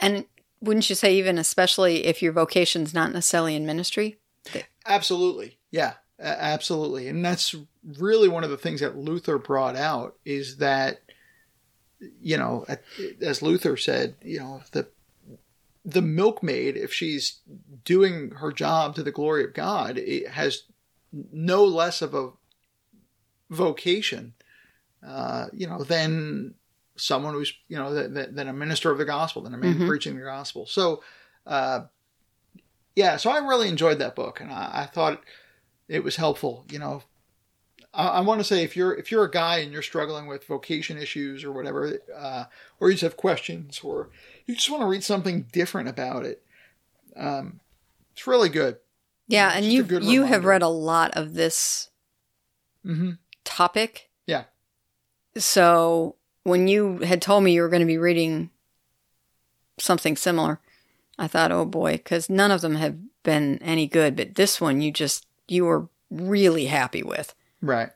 and 0.00 0.26
wouldn't 0.60 0.88
you 0.88 0.94
say 0.94 1.16
even 1.16 1.38
especially 1.38 2.04
if 2.06 2.22
your 2.22 2.32
vocation's 2.32 2.94
not 2.94 3.12
necessarily 3.12 3.56
in 3.56 3.66
ministry? 3.66 4.18
absolutely 4.84 5.58
yeah, 5.70 5.94
absolutely, 6.20 7.08
and 7.08 7.24
that's 7.24 7.54
really 7.98 8.28
one 8.28 8.44
of 8.44 8.50
the 8.50 8.56
things 8.56 8.80
that 8.80 8.96
Luther 8.96 9.38
brought 9.38 9.76
out 9.76 10.16
is 10.24 10.58
that 10.58 11.00
you 12.20 12.36
know, 12.36 12.66
as 13.20 13.42
Luther 13.42 13.76
said, 13.76 14.16
you 14.22 14.38
know, 14.38 14.62
the 14.72 14.88
the 15.86 16.02
milkmaid, 16.02 16.76
if 16.76 16.92
she's 16.92 17.38
doing 17.84 18.32
her 18.32 18.50
job 18.50 18.96
to 18.96 19.04
the 19.04 19.12
glory 19.12 19.44
of 19.44 19.54
God, 19.54 19.96
it 19.96 20.28
has 20.28 20.64
no 21.32 21.64
less 21.64 22.02
of 22.02 22.12
a 22.12 22.30
vocation, 23.50 24.34
uh, 25.06 25.46
you 25.52 25.68
know, 25.68 25.84
than 25.84 26.54
someone 26.96 27.34
who's, 27.34 27.54
you 27.68 27.76
know, 27.76 27.94
than, 27.94 28.34
than 28.34 28.48
a 28.48 28.52
minister 28.52 28.90
of 28.90 28.98
the 28.98 29.04
gospel, 29.04 29.42
than 29.42 29.54
a 29.54 29.58
man 29.58 29.78
Mhm. 29.78 29.86
preaching 29.86 30.16
the 30.16 30.24
gospel. 30.24 30.66
So, 30.66 31.04
uh, 31.46 31.82
yeah, 32.96 33.16
so 33.16 33.30
I 33.30 33.38
really 33.38 33.68
enjoyed 33.68 34.00
that 34.00 34.16
book, 34.16 34.40
and 34.40 34.50
I, 34.50 34.70
I 34.82 34.86
thought 34.86 35.22
it 35.86 36.02
was 36.02 36.16
helpful. 36.16 36.66
You 36.70 36.80
know, 36.80 37.02
I, 37.96 38.20
want 38.20 38.40
to 38.40 38.44
say 38.44 38.62
if 38.62 38.76
you're 38.76 38.94
if 38.94 39.10
you're 39.10 39.24
a 39.24 39.30
guy 39.30 39.58
and 39.58 39.72
you're 39.72 39.82
struggling 39.82 40.26
with 40.26 40.46
vocation 40.46 40.98
issues 40.98 41.44
or 41.44 41.52
whatever, 41.52 42.00
uh, 42.14 42.44
or 42.78 42.88
you 42.88 42.94
just 42.94 43.02
have 43.02 43.16
questions, 43.16 43.80
or 43.82 44.10
you 44.46 44.54
just 44.54 44.70
want 44.70 44.82
to 44.82 44.86
read 44.86 45.02
something 45.02 45.46
different 45.52 45.88
about 45.88 46.24
it, 46.24 46.42
um, 47.16 47.60
it's 48.12 48.26
really 48.26 48.48
good. 48.48 48.78
Yeah, 49.28 49.48
Just 49.48 49.56
and 49.56 49.72
you 49.72 50.00
you 50.00 50.22
have 50.24 50.44
read 50.44 50.62
a 50.62 50.68
lot 50.68 51.12
of 51.16 51.34
this 51.34 51.90
hmm 52.82 53.12
topic. 53.44 54.10
Yeah. 54.26 54.44
So 55.36 56.16
when 56.42 56.68
you 56.68 56.98
had 56.98 57.22
told 57.22 57.44
me 57.44 57.52
you 57.52 57.62
were 57.62 57.68
going 57.68 57.80
to 57.80 57.86
be 57.86 57.98
reading 57.98 58.50
something 59.78 60.16
similar, 60.16 60.60
I 61.18 61.28
thought, 61.28 61.52
oh 61.52 61.64
boy, 61.64 61.92
because 61.92 62.30
none 62.30 62.50
of 62.50 62.60
them 62.60 62.76
have 62.76 62.96
been 63.22 63.58
any 63.62 63.86
good. 63.86 64.16
But 64.16 64.34
this 64.34 64.60
one, 64.60 64.80
you 64.80 64.92
just 64.92 65.26
you 65.48 65.64
were 65.64 65.88
really 66.10 66.66
happy 66.66 67.02
with. 67.02 67.34
Right. 67.60 67.90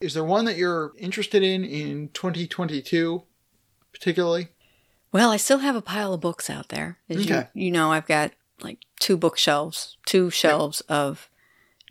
Is 0.00 0.14
there 0.14 0.24
one 0.24 0.44
that 0.44 0.56
you're 0.56 0.92
interested 0.98 1.42
in 1.42 1.64
in 1.64 2.08
2022, 2.12 3.22
particularly? 3.92 4.48
Well, 5.12 5.30
I 5.30 5.36
still 5.38 5.58
have 5.58 5.76
a 5.76 5.80
pile 5.82 6.12
of 6.12 6.20
books 6.20 6.50
out 6.50 6.68
there. 6.68 6.98
As 7.08 7.18
Okay. 7.24 7.48
you, 7.54 7.66
you 7.66 7.70
know, 7.70 7.92
I've 7.92 8.06
got 8.06 8.32
like 8.60 8.80
two 9.00 9.16
bookshelves, 9.16 9.96
two 10.06 10.28
shelves 10.30 10.80
of 10.82 11.30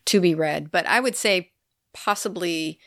to 0.06 0.21
be 0.21 0.36
read. 0.36 0.69
But 0.71 0.86
I 0.86 1.00
would 1.00 1.15
say 1.15 1.52
possibly 1.93 2.80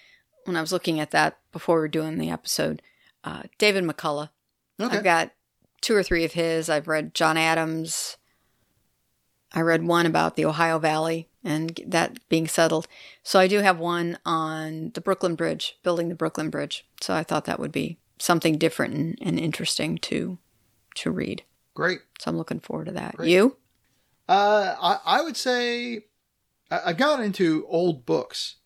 when 0.45 0.57
I 0.57 0.61
was 0.61 0.73
looking 0.73 1.01
at 1.01 1.11
that 1.11 1.39
before 1.51 1.77
we 1.77 1.81
were 1.83 1.89
doing 1.89 2.19
the 2.19 2.31
episode, 2.31 2.81
uh, 3.25 3.43
David 3.59 3.85
McCullough. 3.85 4.31
Okay. 4.81 4.97
I've 4.99 5.05
got 5.05 5.33
two 5.81 5.97
or 5.97 6.03
three 6.05 6.25
of 6.25 6.33
his. 6.33 6.69
I've 6.69 6.87
read 6.87 7.15
John 7.15 7.37
Adams. 7.37 8.17
I 9.53 9.61
read 9.63 9.85
one 9.85 10.07
about 10.07 10.37
the 10.37 10.45
Ohio 10.45 10.79
Valley 10.79 11.29
and 11.49 11.81
that 11.87 12.19
being 12.29 12.47
settled. 12.47 12.87
So 13.23 13.41
I 13.41 13.49
do 13.49 13.61
have 13.61 13.79
one 13.79 14.19
on 14.27 14.91
the 14.93 15.01
Brooklyn 15.01 15.35
Bridge, 15.35 15.79
building 15.83 16.11
the 16.11 16.15
Brooklyn 16.15 16.51
Bridge. 16.51 16.87
So 17.01 17.15
I 17.15 17.23
thought 17.23 17.47
that 17.47 17.59
would 17.59 17.73
be 17.73 17.99
something 18.19 18.59
different 18.59 18.95
and, 18.95 19.19
and 19.21 19.39
interesting 19.39 19.97
to 19.99 20.39
to 20.97 21.11
read. 21.11 21.43
Great. 21.75 22.01
So 22.21 22.31
I'm 22.31 22.37
looking 22.37 22.61
forward 22.61 22.87
to 22.87 22.93
that. 22.93 23.17
Great. 23.17 23.31
You? 23.31 23.57
Uh, 24.29 24.75
I, 24.81 25.19
I 25.19 25.23
would 25.23 25.37
say 25.37 26.05
I, 26.71 26.81
I 26.87 26.93
got 26.93 27.21
into 27.21 27.67
old 27.69 28.05
books. 28.05 28.57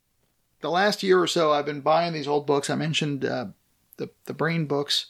The 0.61 0.71
last 0.71 1.03
year 1.03 1.21
or 1.21 1.27
so, 1.27 1.53
I've 1.53 1.66
been 1.66 1.81
buying 1.81 2.12
these 2.12 2.29
old 2.29 2.47
books. 2.47 2.68
I 2.68 2.75
mentioned 2.75 3.25
uh, 3.25 3.47
the 3.97 4.11
the 4.25 4.35
Brain 4.35 4.66
books, 4.66 5.07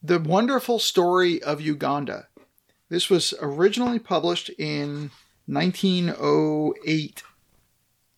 "The 0.00 0.20
Wonderful 0.20 0.78
Story 0.78 1.42
of 1.42 1.60
Uganda." 1.60 2.28
This 2.88 3.08
was 3.08 3.34
originally 3.40 4.00
published 4.00 4.50
in 4.58 5.10
1908. 5.50 7.22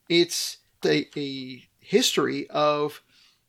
It's 0.08 0.58
a, 0.84 1.06
a 1.16 1.68
history 1.78 2.48
of 2.50 3.02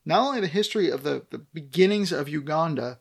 not 0.05 0.25
only 0.25 0.41
the 0.41 0.47
history 0.47 0.89
of 0.89 1.03
the, 1.03 1.25
the 1.29 1.39
beginnings 1.39 2.11
of 2.11 2.29
Uganda 2.29 2.99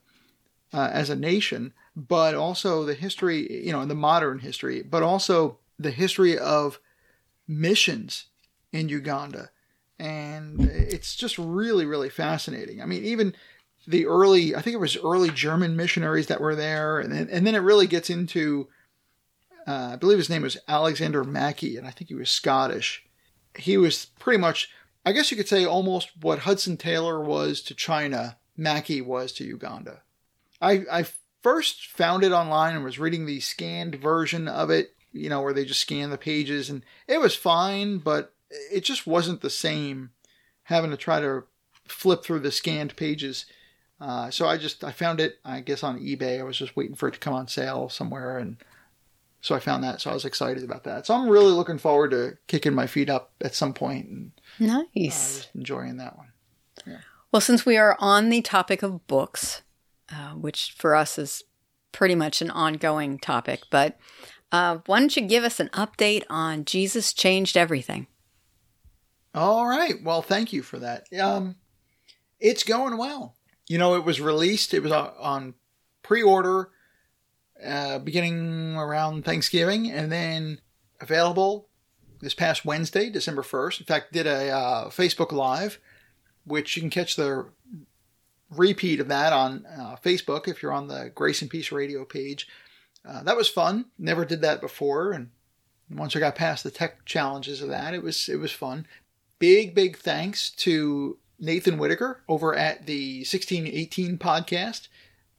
uh, 0.72 0.90
as 0.92 1.10
a 1.10 1.16
nation, 1.16 1.72
but 1.94 2.34
also 2.34 2.84
the 2.84 2.94
history, 2.94 3.64
you 3.64 3.72
know, 3.72 3.84
the 3.84 3.94
modern 3.94 4.40
history, 4.40 4.82
but 4.82 5.02
also 5.02 5.58
the 5.78 5.90
history 5.90 6.38
of 6.38 6.80
missions 7.46 8.26
in 8.72 8.88
Uganda. 8.88 9.50
And 9.98 10.62
it's 10.62 11.14
just 11.14 11.38
really, 11.38 11.86
really 11.86 12.10
fascinating. 12.10 12.82
I 12.82 12.86
mean, 12.86 13.04
even 13.04 13.34
the 13.86 14.06
early, 14.06 14.56
I 14.56 14.62
think 14.62 14.74
it 14.74 14.80
was 14.80 14.96
early 14.96 15.30
German 15.30 15.76
missionaries 15.76 16.26
that 16.28 16.40
were 16.40 16.56
there. 16.56 16.98
And 16.98 17.12
then, 17.12 17.28
and 17.30 17.46
then 17.46 17.54
it 17.54 17.58
really 17.58 17.86
gets 17.86 18.10
into, 18.10 18.68
uh, 19.66 19.90
I 19.92 19.96
believe 19.96 20.18
his 20.18 20.30
name 20.30 20.42
was 20.42 20.58
Alexander 20.68 21.24
Mackay, 21.24 21.76
and 21.76 21.86
I 21.86 21.90
think 21.90 22.08
he 22.08 22.14
was 22.14 22.30
Scottish. 22.30 23.04
He 23.56 23.76
was 23.76 24.06
pretty 24.18 24.38
much, 24.38 24.70
I 25.04 25.12
guess 25.12 25.30
you 25.30 25.36
could 25.36 25.48
say, 25.48 25.64
almost 25.64 26.10
what 26.20 26.40
Hudson 26.40 26.76
Taylor 26.76 27.22
was 27.22 27.60
to 27.62 27.74
China, 27.74 28.38
Mackay 28.56 29.00
was 29.00 29.32
to 29.32 29.44
Uganda. 29.44 30.02
I, 30.60 30.84
I 30.90 31.06
first 31.42 31.86
found 31.86 32.24
it 32.24 32.32
online 32.32 32.74
and 32.74 32.84
was 32.84 32.98
reading 32.98 33.26
the 33.26 33.40
scanned 33.40 33.96
version 33.96 34.48
of 34.48 34.70
it, 34.70 34.94
you 35.12 35.28
know, 35.28 35.42
where 35.42 35.52
they 35.52 35.64
just 35.64 35.80
scan 35.80 36.10
the 36.10 36.18
pages, 36.18 36.70
and 36.70 36.84
it 37.06 37.20
was 37.20 37.34
fine, 37.34 37.98
but 37.98 38.34
it 38.50 38.84
just 38.84 39.06
wasn't 39.06 39.40
the 39.40 39.50
same 39.50 40.10
having 40.64 40.90
to 40.90 40.96
try 40.96 41.20
to 41.20 41.44
flip 41.86 42.24
through 42.24 42.40
the 42.40 42.52
scanned 42.52 42.96
pages. 42.96 43.46
Uh, 44.00 44.30
so 44.30 44.46
I 44.46 44.56
just 44.56 44.82
I 44.82 44.90
found 44.92 45.20
it, 45.20 45.38
I 45.44 45.60
guess, 45.60 45.82
on 45.82 46.00
eBay. 46.00 46.40
I 46.40 46.44
was 46.44 46.56
just 46.56 46.76
waiting 46.76 46.96
for 46.96 47.08
it 47.08 47.14
to 47.14 47.20
come 47.20 47.34
on 47.34 47.48
sale 47.48 47.88
somewhere, 47.88 48.38
and 48.38 48.56
so 49.42 49.54
I 49.54 49.58
found 49.58 49.84
that. 49.84 50.00
So 50.00 50.10
I 50.10 50.14
was 50.14 50.24
excited 50.24 50.64
about 50.64 50.84
that. 50.84 51.04
So 51.06 51.14
I'm 51.14 51.28
really 51.28 51.52
looking 51.52 51.76
forward 51.78 52.12
to 52.12 52.38
kicking 52.46 52.72
my 52.74 52.86
feet 52.86 53.10
up 53.10 53.32
at 53.42 53.54
some 53.54 53.74
point 53.74 54.06
and 54.08 54.32
uh, 54.70 54.82
Nice. 54.94 55.36
just 55.42 55.54
enjoying 55.54 55.98
that 55.98 56.16
one. 56.16 56.28
Well, 57.30 57.40
since 57.40 57.64
we 57.66 57.76
are 57.76 57.96
on 57.98 58.28
the 58.30 58.40
topic 58.42 58.82
of 58.82 59.06
books, 59.06 59.62
uh, 60.10 60.30
which 60.32 60.74
for 60.78 60.94
us 60.94 61.18
is 61.18 61.44
pretty 61.90 62.14
much 62.14 62.40
an 62.42 62.50
ongoing 62.50 63.18
topic, 63.18 63.62
but 63.70 63.98
uh, 64.52 64.78
why 64.86 65.00
don't 65.00 65.16
you 65.16 65.22
give 65.22 65.42
us 65.44 65.58
an 65.60 65.70
update 65.72 66.24
on 66.28 66.64
Jesus 66.66 67.12
Changed 67.14 67.56
Everything? 67.56 68.06
All 69.34 69.66
right. 69.66 69.94
Well, 70.02 70.20
thank 70.20 70.52
you 70.52 70.62
for 70.62 70.78
that. 70.80 71.06
Um, 71.18 71.56
it's 72.38 72.62
going 72.64 72.98
well. 72.98 73.34
You 73.66 73.78
know, 73.78 73.94
it 73.94 74.04
was 74.04 74.20
released. 74.20 74.74
It 74.74 74.82
was 74.82 74.92
on- 74.92 75.14
on 75.18 75.54
pre-order 76.02 76.68
uh, 77.64 77.98
beginning 77.98 78.76
around 78.76 79.24
Thanksgiving, 79.24 79.90
and 79.90 80.10
then 80.10 80.60
available 81.00 81.68
this 82.20 82.34
past 82.34 82.64
Wednesday, 82.64 83.10
December 83.10 83.42
first. 83.42 83.80
In 83.80 83.86
fact, 83.86 84.12
did 84.12 84.26
a 84.26 84.50
uh, 84.50 84.90
Facebook 84.90 85.32
Live, 85.32 85.78
which 86.44 86.76
you 86.76 86.82
can 86.82 86.90
catch 86.90 87.16
the 87.16 87.46
repeat 88.50 89.00
of 89.00 89.08
that 89.08 89.32
on 89.32 89.66
uh, 89.66 89.96
Facebook 90.04 90.46
if 90.48 90.62
you're 90.62 90.72
on 90.72 90.88
the 90.88 91.10
Grace 91.14 91.42
and 91.42 91.50
Peace 91.50 91.72
Radio 91.72 92.04
page. 92.04 92.48
Uh, 93.04 93.22
that 93.24 93.36
was 93.36 93.48
fun. 93.48 93.86
Never 93.98 94.24
did 94.24 94.42
that 94.42 94.60
before, 94.60 95.12
and 95.12 95.30
once 95.90 96.14
I 96.14 96.20
got 96.20 96.36
past 96.36 96.64
the 96.64 96.70
tech 96.70 97.04
challenges 97.04 97.60
of 97.60 97.68
that, 97.68 97.94
it 97.94 98.02
was 98.02 98.28
it 98.28 98.36
was 98.36 98.52
fun. 98.52 98.86
Big 99.38 99.74
big 99.74 99.96
thanks 99.96 100.50
to 100.50 101.18
Nathan 101.40 101.76
Whitaker 101.76 102.22
over 102.28 102.54
at 102.54 102.86
the 102.86 103.18
1618 103.18 104.18
podcast. 104.18 104.86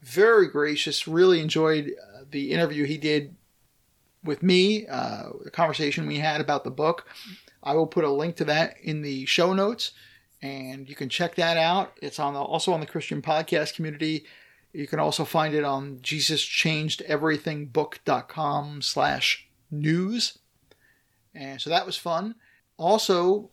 Very 0.02 0.50
gracious. 0.50 1.08
Really 1.08 1.40
enjoyed 1.40 1.94
uh, 1.98 2.13
the 2.34 2.52
interview 2.52 2.84
he 2.84 2.98
did 2.98 3.34
with 4.24 4.44
me, 4.44 4.86
uh, 4.88 5.30
the 5.44 5.52
conversation 5.52 6.08
we 6.08 6.18
had 6.18 6.42
about 6.42 6.66
the 6.66 6.72
book. 6.72 7.08
I 7.64 7.74
will 7.74 7.88
put 7.88 8.04
a 8.04 8.12
link 8.12 8.36
to 8.38 8.46
that 8.46 8.76
in 8.82 9.02
the 9.02 9.26
show 9.26 9.54
notes, 9.54 9.92
and 10.42 10.88
you 10.90 10.96
can 10.96 11.10
check 11.10 11.36
that 11.36 11.58
out. 11.58 11.98
It's 12.02 12.20
on 12.20 12.34
the, 12.34 12.42
also 12.42 12.74
on 12.74 12.82
the 12.82 12.86
Christian 12.86 13.22
podcast 13.22 13.76
community. 13.76 14.26
You 14.74 14.88
can 14.88 15.00
also 15.00 15.24
find 15.24 15.54
it 15.54 15.64
on 15.64 16.00
JesusChangedEverythingBook.com 16.00 18.82
slash 18.82 19.48
news. 19.72 20.40
And 21.36 21.62
so 21.62 21.70
that 21.70 21.86
was 21.86 21.96
fun. 21.96 22.36
Also, 22.78 23.52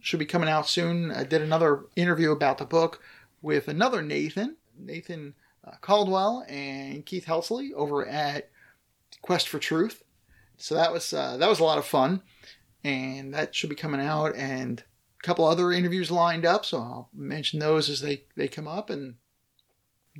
should 0.00 0.20
be 0.20 0.26
coming 0.26 0.48
out 0.48 0.68
soon. 0.68 1.10
I 1.10 1.24
did 1.24 1.42
another 1.42 1.86
interview 1.96 2.30
about 2.30 2.58
the 2.58 2.64
book 2.64 3.02
with 3.42 3.66
another 3.68 4.00
Nathan, 4.02 4.56
Nathan 4.78 5.34
uh, 5.66 5.72
Caldwell 5.80 6.44
and 6.48 7.04
Keith 7.06 7.26
Helsley 7.26 7.72
over 7.72 8.06
at 8.06 8.50
Quest 9.22 9.48
for 9.48 9.58
Truth. 9.58 10.02
So 10.56 10.74
that 10.74 10.92
was 10.92 11.12
uh, 11.12 11.36
that 11.38 11.48
was 11.48 11.60
a 11.60 11.64
lot 11.64 11.78
of 11.78 11.84
fun, 11.84 12.22
and 12.84 13.34
that 13.34 13.54
should 13.54 13.70
be 13.70 13.76
coming 13.76 14.00
out. 14.00 14.36
And 14.36 14.80
a 14.80 15.26
couple 15.26 15.44
other 15.44 15.72
interviews 15.72 16.10
lined 16.10 16.44
up, 16.44 16.64
so 16.64 16.78
I'll 16.78 17.08
mention 17.14 17.58
those 17.58 17.88
as 17.88 18.00
they 18.00 18.24
they 18.36 18.48
come 18.48 18.68
up. 18.68 18.90
And 18.90 19.16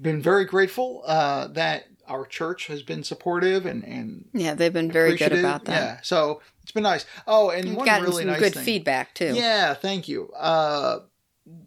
been 0.01 0.23
very 0.23 0.45
grateful 0.45 1.03
uh, 1.07 1.49
that 1.49 1.85
our 2.09 2.27
church 2.27 2.67
has 2.67 2.83
been 2.83 3.05
supportive 3.05 3.67
and 3.67 3.85
and 3.85 4.25
yeah, 4.33 4.55
they've 4.55 4.73
been 4.73 4.91
very 4.91 5.17
good 5.17 5.33
about 5.33 5.65
that. 5.67 5.73
Yeah, 5.83 5.99
so 6.03 6.41
it's 6.63 6.73
been 6.73 6.83
nice. 6.83 7.07
Oh, 7.27 7.51
and 7.51 7.67
You've 7.69 7.77
one 7.77 7.87
gotten 7.87 8.05
really 8.05 8.23
some 8.23 8.33
nice 8.33 8.41
good 8.41 8.55
thing. 8.55 8.65
feedback 8.65 9.15
too. 9.15 9.35
Yeah, 9.35 9.75
thank 9.75 10.09
you. 10.09 10.31
Uh, 10.33 11.01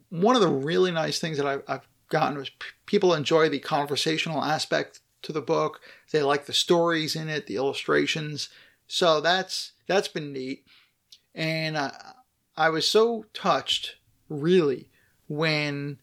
one 0.09 0.35
of 0.35 0.41
the 0.41 0.47
really 0.47 0.91
nice 0.91 1.19
things 1.19 1.37
that 1.37 1.45
I've, 1.45 1.63
I've 1.67 1.87
gotten 2.09 2.37
was 2.37 2.49
p- 2.49 2.67
people 2.85 3.13
enjoy 3.13 3.49
the 3.49 3.59
conversational 3.59 4.43
aspect 4.43 4.99
to 5.23 5.31
the 5.31 5.41
book. 5.41 5.81
They 6.11 6.21
like 6.21 6.45
the 6.45 6.53
stories 6.53 7.15
in 7.15 7.29
it, 7.29 7.47
the 7.47 7.55
illustrations. 7.55 8.49
So 8.87 9.21
that's 9.21 9.73
that's 9.87 10.07
been 10.07 10.31
neat. 10.31 10.65
And 11.33 11.77
I, 11.77 11.91
I 12.55 12.69
was 12.69 12.89
so 12.89 13.25
touched, 13.33 13.95
really, 14.29 14.89
when 15.27 15.99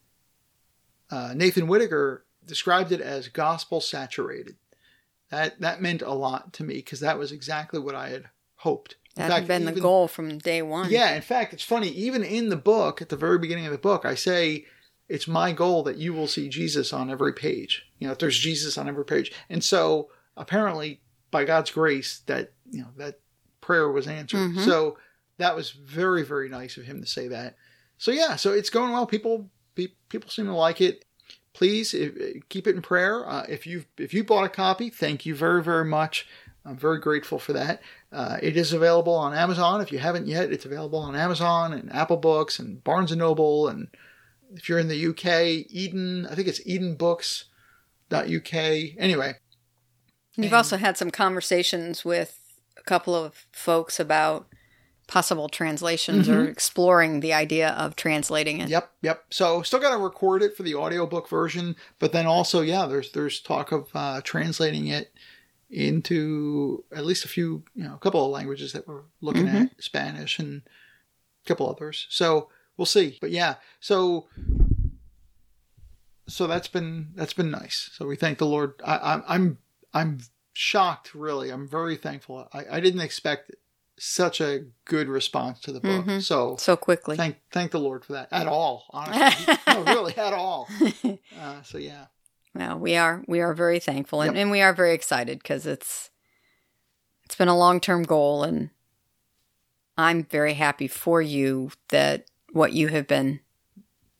uh, 1.10 1.32
Nathan 1.34 1.66
Whitaker 1.66 2.24
described 2.44 2.92
it 2.92 3.00
as 3.00 3.28
gospel 3.28 3.80
saturated. 3.80 4.56
That 5.30 5.60
that 5.60 5.80
meant 5.80 6.02
a 6.02 6.12
lot 6.12 6.52
to 6.54 6.64
me 6.64 6.74
because 6.74 7.00
that 7.00 7.18
was 7.18 7.32
exactly 7.32 7.80
what 7.80 7.94
I 7.94 8.10
had 8.10 8.24
hoped. 8.56 8.96
That 9.14 9.24
had 9.24 9.32
fact, 9.32 9.48
been 9.48 9.64
the 9.66 9.80
goal 9.80 10.08
from 10.08 10.38
day 10.38 10.62
one. 10.62 10.90
yeah, 10.90 11.14
in 11.14 11.22
fact, 11.22 11.52
it's 11.52 11.62
funny. 11.62 11.88
Even 11.88 12.22
in 12.22 12.48
the 12.48 12.56
book, 12.56 13.00
at 13.02 13.08
the 13.08 13.16
very 13.16 13.38
beginning 13.38 13.66
of 13.66 13.72
the 13.72 13.78
book, 13.78 14.04
I 14.04 14.14
say 14.14 14.66
it's 15.12 15.28
my 15.28 15.52
goal 15.52 15.82
that 15.82 15.98
you 15.98 16.14
will 16.14 16.26
see 16.26 16.48
Jesus 16.48 16.92
on 16.92 17.10
every 17.10 17.34
page. 17.34 17.86
You 17.98 18.06
know, 18.06 18.12
if 18.12 18.18
there's 18.18 18.38
Jesus 18.38 18.78
on 18.78 18.88
every 18.88 19.04
page, 19.04 19.30
and 19.50 19.62
so 19.62 20.08
apparently, 20.36 21.00
by 21.30 21.44
God's 21.44 21.70
grace, 21.70 22.20
that 22.26 22.52
you 22.70 22.80
know 22.80 22.88
that 22.96 23.20
prayer 23.60 23.90
was 23.90 24.08
answered. 24.08 24.38
Mhm. 24.38 24.64
So 24.64 24.96
that 25.36 25.54
was 25.54 25.70
very, 25.70 26.24
very 26.24 26.48
nice 26.48 26.76
of 26.76 26.84
him 26.84 27.00
to 27.00 27.06
say 27.06 27.28
that. 27.28 27.56
So 27.98 28.10
yeah, 28.10 28.36
so 28.36 28.52
it's 28.52 28.70
going 28.70 28.92
well. 28.92 29.06
People, 29.06 29.50
pe- 29.74 29.94
people 30.08 30.30
seem 30.30 30.46
to 30.46 30.54
like 30.54 30.80
it. 30.80 31.04
Please 31.52 31.92
if, 31.92 32.48
keep 32.48 32.66
it 32.66 32.74
in 32.74 32.82
prayer. 32.82 33.28
Uh, 33.28 33.44
if 33.48 33.66
you 33.66 33.84
if 33.98 34.14
you 34.14 34.24
bought 34.24 34.44
a 34.44 34.48
copy, 34.48 34.88
thank 34.88 35.26
you 35.26 35.34
very, 35.34 35.62
very 35.62 35.84
much. 35.84 36.26
I'm 36.64 36.76
very 36.76 37.00
grateful 37.00 37.38
for 37.38 37.52
that. 37.52 37.82
Uh, 38.12 38.38
it 38.40 38.56
is 38.56 38.72
available 38.72 39.14
on 39.14 39.34
Amazon. 39.34 39.80
If 39.80 39.92
you 39.92 39.98
haven't 39.98 40.28
yet, 40.28 40.52
it's 40.52 40.64
available 40.64 41.00
on 41.00 41.16
Amazon 41.16 41.72
and 41.72 41.92
Apple 41.92 42.16
Books 42.18 42.58
and 42.58 42.82
Barnes 42.82 43.10
and 43.12 43.18
Noble. 43.18 43.68
And 43.68 43.88
if 44.54 44.68
you're 44.68 44.78
in 44.78 44.88
the 44.88 45.06
UK, 45.08 45.66
Eden, 45.70 46.26
I 46.26 46.34
think 46.34 46.48
it's 46.48 46.60
EdenBooks.uk. 46.64 48.54
Anyway, 48.98 49.34
You've 50.34 50.46
And- 50.46 50.54
also 50.54 50.78
had 50.78 50.96
some 50.96 51.10
conversations 51.10 52.04
with 52.06 52.38
a 52.78 52.82
couple 52.84 53.14
of 53.14 53.44
folks 53.52 54.00
about 54.00 54.48
possible 55.06 55.50
translations 55.50 56.26
or 56.26 56.46
exploring 56.48 57.20
the 57.20 57.34
idea 57.34 57.68
of 57.70 57.96
translating 57.96 58.60
it. 58.62 58.70
Yep, 58.70 58.90
yep. 59.02 59.24
So 59.30 59.60
still 59.60 59.78
got 59.78 59.90
to 59.90 59.98
record 60.02 60.42
it 60.42 60.56
for 60.56 60.62
the 60.62 60.74
audiobook 60.74 61.28
version, 61.28 61.76
but 61.98 62.12
then 62.12 62.24
also, 62.24 62.62
yeah, 62.62 62.86
there's 62.86 63.12
there's 63.12 63.40
talk 63.40 63.72
of 63.72 63.90
uh, 63.94 64.22
translating 64.24 64.86
it 64.86 65.12
into 65.68 66.82
at 66.92 67.04
least 67.04 67.26
a 67.26 67.28
few, 67.28 67.64
you 67.74 67.84
know, 67.84 67.94
a 67.94 67.98
couple 67.98 68.24
of 68.24 68.30
languages 68.30 68.72
that 68.72 68.88
we're 68.88 69.02
looking 69.20 69.46
Mhm. 69.48 69.64
at, 69.72 69.82
Spanish 69.82 70.38
and 70.38 70.62
a 71.44 71.48
couple 71.48 71.68
others. 71.68 72.06
So 72.08 72.48
we'll 72.76 72.86
see. 72.86 73.18
But 73.20 73.30
yeah, 73.30 73.56
so 73.80 74.26
so 76.28 76.46
that's 76.46 76.68
been 76.68 77.08
that's 77.14 77.32
been 77.32 77.50
nice. 77.50 77.90
So 77.92 78.06
we 78.06 78.16
thank 78.16 78.38
the 78.38 78.46
Lord. 78.46 78.74
I, 78.84 79.14
I'm 79.14 79.24
I'm 79.28 79.58
I'm 79.92 80.18
shocked, 80.54 81.14
really. 81.14 81.50
I'm 81.50 81.68
very 81.68 81.96
thankful. 81.96 82.48
I, 82.52 82.64
I 82.72 82.80
didn't 82.80 83.00
expect 83.00 83.50
such 83.98 84.40
a 84.40 84.64
good 84.84 85.08
response 85.08 85.60
to 85.60 85.72
the 85.72 85.80
book. 85.80 86.06
Mhm. 86.06 86.22
So 86.22 86.56
So 86.58 86.76
quickly. 86.76 87.16
thank 87.16 87.36
thank 87.50 87.70
the 87.72 87.80
Lord 87.80 88.04
for 88.04 88.14
that 88.14 88.28
at 88.32 88.46
all. 88.46 88.86
Honestly, 88.90 89.54
no, 89.66 89.82
really 89.84 90.16
at 90.16 90.32
all. 90.32 90.68
Uh, 91.38 91.62
so 91.62 91.76
yeah, 91.78 92.06
Well, 92.54 92.78
we 92.78 92.96
are 92.96 93.22
we 93.26 93.40
are 93.40 93.52
very 93.54 93.80
thankful 93.80 94.22
and, 94.22 94.34
Yep. 94.34 94.42
and 94.42 94.50
we 94.50 94.60
are 94.62 94.72
very 94.72 94.94
excited 94.94 95.38
because 95.38 95.66
it's 95.66 96.10
it's 97.24 97.34
been 97.34 97.48
a 97.48 97.56
long 97.56 97.80
term 97.80 98.02
goal 98.04 98.44
and 98.44 98.70
I'm 99.98 100.24
very 100.24 100.54
happy 100.54 100.88
for 100.88 101.20
you 101.20 101.70
that 101.90 102.26
what 102.52 102.72
you 102.72 102.88
have 102.88 103.06
been 103.06 103.40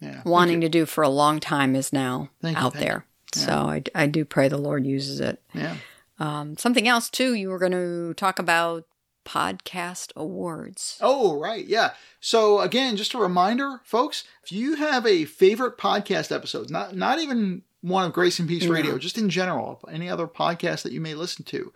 yeah. 0.01 0.23
wanting 0.25 0.61
to 0.62 0.68
do 0.68 0.87
for 0.87 1.03
a 1.03 1.09
long 1.09 1.40
time 1.40 1.77
is 1.77 1.92
now 1.92 2.31
Thank 2.40 2.59
out 2.59 2.73
thank 2.73 2.85
there. 2.85 3.07
you. 3.35 3.40
So 3.40 3.53
I, 3.53 3.83
I 3.95 4.07
do 4.07 4.25
pray 4.25 4.49
the 4.49 4.59
Lord 4.59 4.87
uses 4.87 5.21
it. 5.21 5.42
Yeah. 5.55 5.77
Um, 6.18 6.57
something 6.57 6.87
else 6.87 7.09
too. 7.09 7.35
You 7.35 7.49
were 7.49 7.59
going 7.59 7.73
to 7.73 8.14
talk 8.14 8.38
about 8.38 8.85
podcast 9.25 10.12
awards. 10.16 10.99
Oh, 11.01 11.38
right. 11.38 11.66
Yeah. 11.66 11.92
So 12.21 12.61
again, 12.61 12.97
just 12.97 13.14
a 13.14 13.18
reminder, 13.18 13.81
folks, 13.85 14.25
if 14.45 14.53
you 14.53 14.77
have 14.77 15.07
a 15.07 15.25
favorite 15.25 15.79
podcast 15.79 16.35
episode, 16.35 16.71
not 16.71 16.97
not 16.97 17.21
even 17.21 17.62
one 17.81 18.05
of 18.05 18.12
Grace 18.12 18.38
and 18.38 18.49
Peace 18.49 18.64
No. 18.64 18.73
Radio, 18.73 18.99
just 18.99 19.18
in 19.18 19.31
general, 19.31 19.81
any 19.90 20.09
other 20.09 20.27
podcast 20.27 20.83
that 20.83 20.92
you 20.92 21.01
may 21.01 21.14
listen 21.14 21.45
to, 21.47 21.73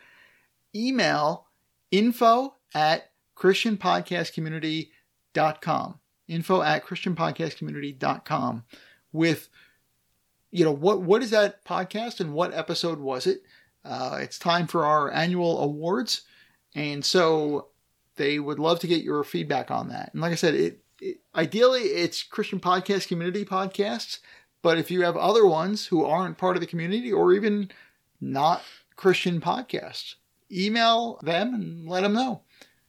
email 0.75 1.47
info 1.91 2.55
at 2.75 3.11
christianpodcastcommunity.com. 3.37 6.01
Info 6.29 6.63
at 6.63 6.85
christianpodcastcommunity.com 6.85 8.65
with 9.13 9.49
you 10.51 10.65
know 10.65 10.73
what 10.73 11.03
what 11.03 11.23
is 11.23 11.31
that 11.31 11.65
podcast 11.65 12.21
and 12.21 12.33
what 12.33 12.55
episode 12.55 12.99
was 12.99 13.27
it? 13.27 13.43
Uh, 13.85 14.19
it's 14.21 14.39
time 14.39 14.67
for 14.67 14.85
our 14.85 15.13
annual 15.13 15.61
awards. 15.61 16.23
And 16.75 17.05
so 17.05 17.69
they 18.17 18.39
would 18.39 18.59
love 18.59 18.81
to 18.81 18.87
get 18.87 19.05
your 19.05 19.23
feedback 19.23 19.71
on 19.71 19.89
that. 19.89 20.11
And 20.13 20.21
like 20.21 20.33
I 20.33 20.37
said, 20.37 20.55
it, 20.55 20.81
it 21.01 21.21
ideally 21.35 21.83
it's 21.83 22.23
Christian 22.23 22.59
podcast 22.59 23.09
community 23.09 23.45
podcasts, 23.45 24.19
but 24.63 24.79
if 24.79 24.91
you 24.91 25.03
have 25.03 25.17
other 25.17 25.47
ones 25.47 25.87
who 25.87 26.05
aren't 26.05 26.39
part 26.39 26.57
of 26.57 26.61
the 26.61 26.67
community 26.67 27.13
or 27.13 27.33
even 27.33 27.71
not 28.21 28.63
Christian 28.97 29.41
podcasts, 29.41 30.15
email 30.51 31.19
them 31.23 31.55
and 31.55 31.89
let 31.89 32.03
them 32.03 32.15
know. 32.15 32.43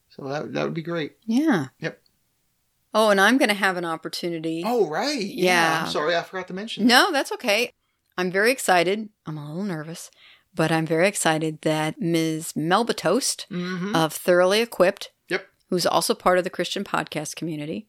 So 0.09 0.27
that 0.27 0.53
that 0.53 0.63
would 0.63 0.73
be 0.73 0.81
great. 0.81 1.17
Yeah. 1.25 1.67
Yep. 1.79 2.01
Oh, 2.99 3.09
and 3.11 3.21
I'm 3.21 3.37
going 3.37 3.49
to 3.49 3.55
have 3.55 3.77
an 3.77 3.85
opportunity. 3.85 4.63
Oh 4.65 4.87
right, 4.89 5.21
Yeah. 5.21 5.83
I'm 5.85 5.91
sorry, 5.91 6.15
I 6.15 6.23
forgot 6.23 6.47
to 6.47 6.53
mention. 6.53 6.87
No, 6.87 7.11
that's 7.11 7.31
okay. 7.33 7.71
I'm 8.17 8.31
very 8.31 8.51
excited. 8.51 9.09
I'm 9.27 9.37
a 9.37 9.47
little 9.47 9.63
nervous, 9.63 10.09
but 10.55 10.71
I'm 10.71 10.85
very 10.87 11.07
excited 11.07 11.61
that 11.61 12.01
Ms. 12.01 12.53
Melba 12.55 12.93
Toast 12.95 13.45
Mm-hmm. 13.51 13.95
of 13.95 14.13
Thoroughly 14.13 14.61
Equipped, 14.61 15.11
Yep. 15.29 15.45
who's 15.69 15.85
also 15.85 16.15
part 16.15 16.39
of 16.39 16.43
the 16.43 16.49
Christian 16.49 16.83
podcast 16.83 17.35
community, 17.35 17.87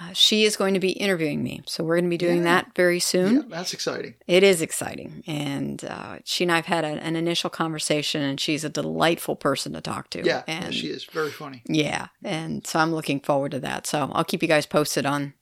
uh, 0.00 0.12
she 0.14 0.44
is 0.44 0.56
going 0.56 0.74
to 0.74 0.80
be 0.80 0.90
interviewing 0.92 1.42
me. 1.42 1.62
So 1.66 1.84
we're 1.84 1.96
going 1.96 2.04
to 2.04 2.10
be 2.10 2.16
doing 2.18 2.38
Yeah. 2.38 2.44
that 2.44 2.74
very 2.74 2.98
soon. 2.98 3.34
Yeah, 3.34 3.42
that's 3.48 3.72
exciting. 3.74 4.14
It 4.26 4.42
is 4.42 4.62
exciting. 4.62 5.22
And 5.26 5.84
uh, 5.84 6.18
she 6.24 6.44
and 6.44 6.52
I 6.52 6.56
have 6.56 6.66
had 6.66 6.84
a, 6.84 6.88
an 7.02 7.14
initial 7.16 7.50
conversation, 7.50 8.22
and 8.22 8.40
she's 8.40 8.64
a 8.64 8.68
delightful 8.70 9.36
person 9.36 9.72
to 9.74 9.80
talk 9.80 10.10
to. 10.10 10.24
Yeah, 10.24 10.42
and 10.46 10.74
she 10.74 10.88
is 10.88 11.04
very 11.04 11.30
funny. 11.30 11.62
Yeah. 11.66 12.08
And 12.24 12.66
so 12.66 12.78
I'm 12.78 12.94
looking 12.94 13.20
forward 13.20 13.50
to 13.52 13.60
that. 13.60 13.86
So 13.86 14.10
I'll 14.12 14.24
keep 14.24 14.42
you 14.42 14.48
guys 14.48 14.66
posted 14.66 15.04
on 15.06 15.34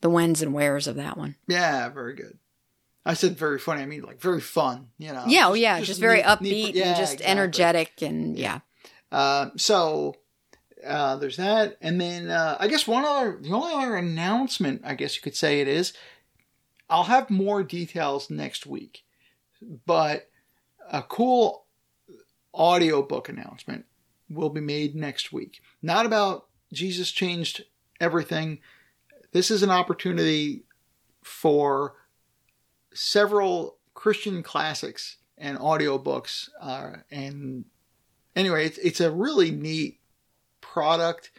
the 0.00 0.10
whens 0.10 0.42
and 0.42 0.52
wheres 0.52 0.86
of 0.86 0.96
that 0.96 1.16
one. 1.16 1.36
Yeah, 1.46 1.88
very 1.88 2.14
good. 2.14 2.38
I 3.06 3.14
said 3.14 3.36
very 3.36 3.58
funny. 3.58 3.82
I 3.82 3.86
mean 3.86 4.02
like 4.02 4.20
very 4.20 4.40
fun. 4.40 4.88
You 4.98 5.12
know. 5.12 5.24
Yeah, 5.26 5.48
oh 5.48 5.54
yeah, 5.54 5.80
just, 5.82 6.00
very 6.00 6.16
neat- 6.18 6.24
upbeat 6.26 6.40
neat- 6.40 6.74
yeah, 6.74 6.84
and 6.88 6.96
just 6.96 7.14
exactly. 7.14 7.26
energetic 7.30 8.02
and 8.02 8.38
yeah. 8.38 8.60
Uh, 9.12 9.50
so 9.56 10.16
uh, 10.86 11.16
there's 11.16 11.36
that, 11.36 11.76
and 11.80 12.00
then 12.00 12.30
uh, 12.30 12.56
I 12.58 12.68
guess 12.68 12.86
one 12.86 13.04
other, 13.04 13.38
the 13.40 13.50
only 13.50 13.72
other 13.72 13.96
announcement, 13.96 14.82
I 14.84 14.94
guess 14.94 15.16
you 15.16 15.22
could 15.22 15.36
say 15.36 15.60
it 15.60 15.68
is, 15.68 15.92
I'll 16.88 17.04
have 17.04 17.30
more 17.30 17.62
details 17.62 18.30
next 18.30 18.66
week, 18.66 19.04
but 19.86 20.30
a 20.90 21.02
cool 21.02 21.66
audiobook 22.54 23.28
announcement 23.28 23.86
will 24.28 24.50
be 24.50 24.60
made 24.60 24.94
next 24.94 25.32
week. 25.32 25.60
Not 25.82 26.06
about 26.06 26.46
Jesus 26.72 27.10
changed 27.10 27.64
everything. 28.00 28.60
This 29.32 29.50
is 29.50 29.62
an 29.62 29.70
opportunity 29.70 30.64
for 31.22 31.94
several 32.92 33.78
Christian 33.94 34.42
classics 34.42 35.16
and 35.36 35.58
audiobooks 35.58 36.48
uh, 36.60 36.96
and 37.10 37.64
anyway, 38.36 38.66
it's, 38.66 38.78
it's 38.78 39.00
a 39.00 39.10
really 39.10 39.50
neat 39.50 40.00
product 40.74 41.30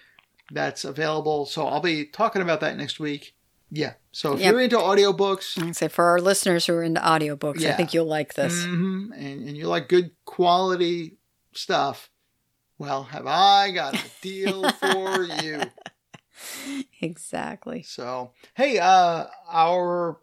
that's 0.51 0.85
available. 0.85 1.45
So 1.45 1.67
I'll 1.67 1.81
be 1.81 2.05
talking 2.05 2.41
about 2.41 2.61
that 2.61 2.77
next 2.77 2.99
week. 2.99 3.35
Yeah. 3.69 3.93
So 4.11 4.33
if 4.33 4.39
Yep. 4.39 4.51
you're 4.51 4.61
into 4.61 4.77
audiobooks 4.77 5.61
I 5.61 5.71
say 5.73 5.89
for 5.89 6.05
our 6.05 6.21
listeners 6.21 6.65
who 6.65 6.73
are 6.75 6.83
into 6.83 7.01
audiobooks, 7.01 7.65
I 7.65 7.73
think 7.73 7.93
you'll 7.93 8.05
like 8.05 8.35
this. 8.35 8.53
mhm, 8.65 9.11
and, 9.13 9.47
and 9.47 9.57
you 9.57 9.67
like 9.67 9.89
good 9.89 10.11
quality 10.23 11.17
stuff, 11.53 12.09
well, 12.77 13.03
have 13.03 13.27
I 13.27 13.71
got 13.71 13.95
a 13.95 14.09
deal 14.21 14.69
for 14.81 15.23
you? 15.23 15.61
Exactly. 17.01 17.83
So, 17.83 18.31
hey, 18.55 18.79
uh, 18.79 19.25
our 19.49 20.19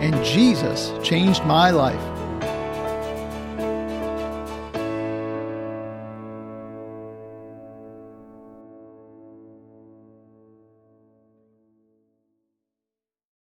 and 0.00 0.24
Jesus 0.24 0.92
changed 1.02 1.44
my 1.44 1.70
life. 1.70 2.09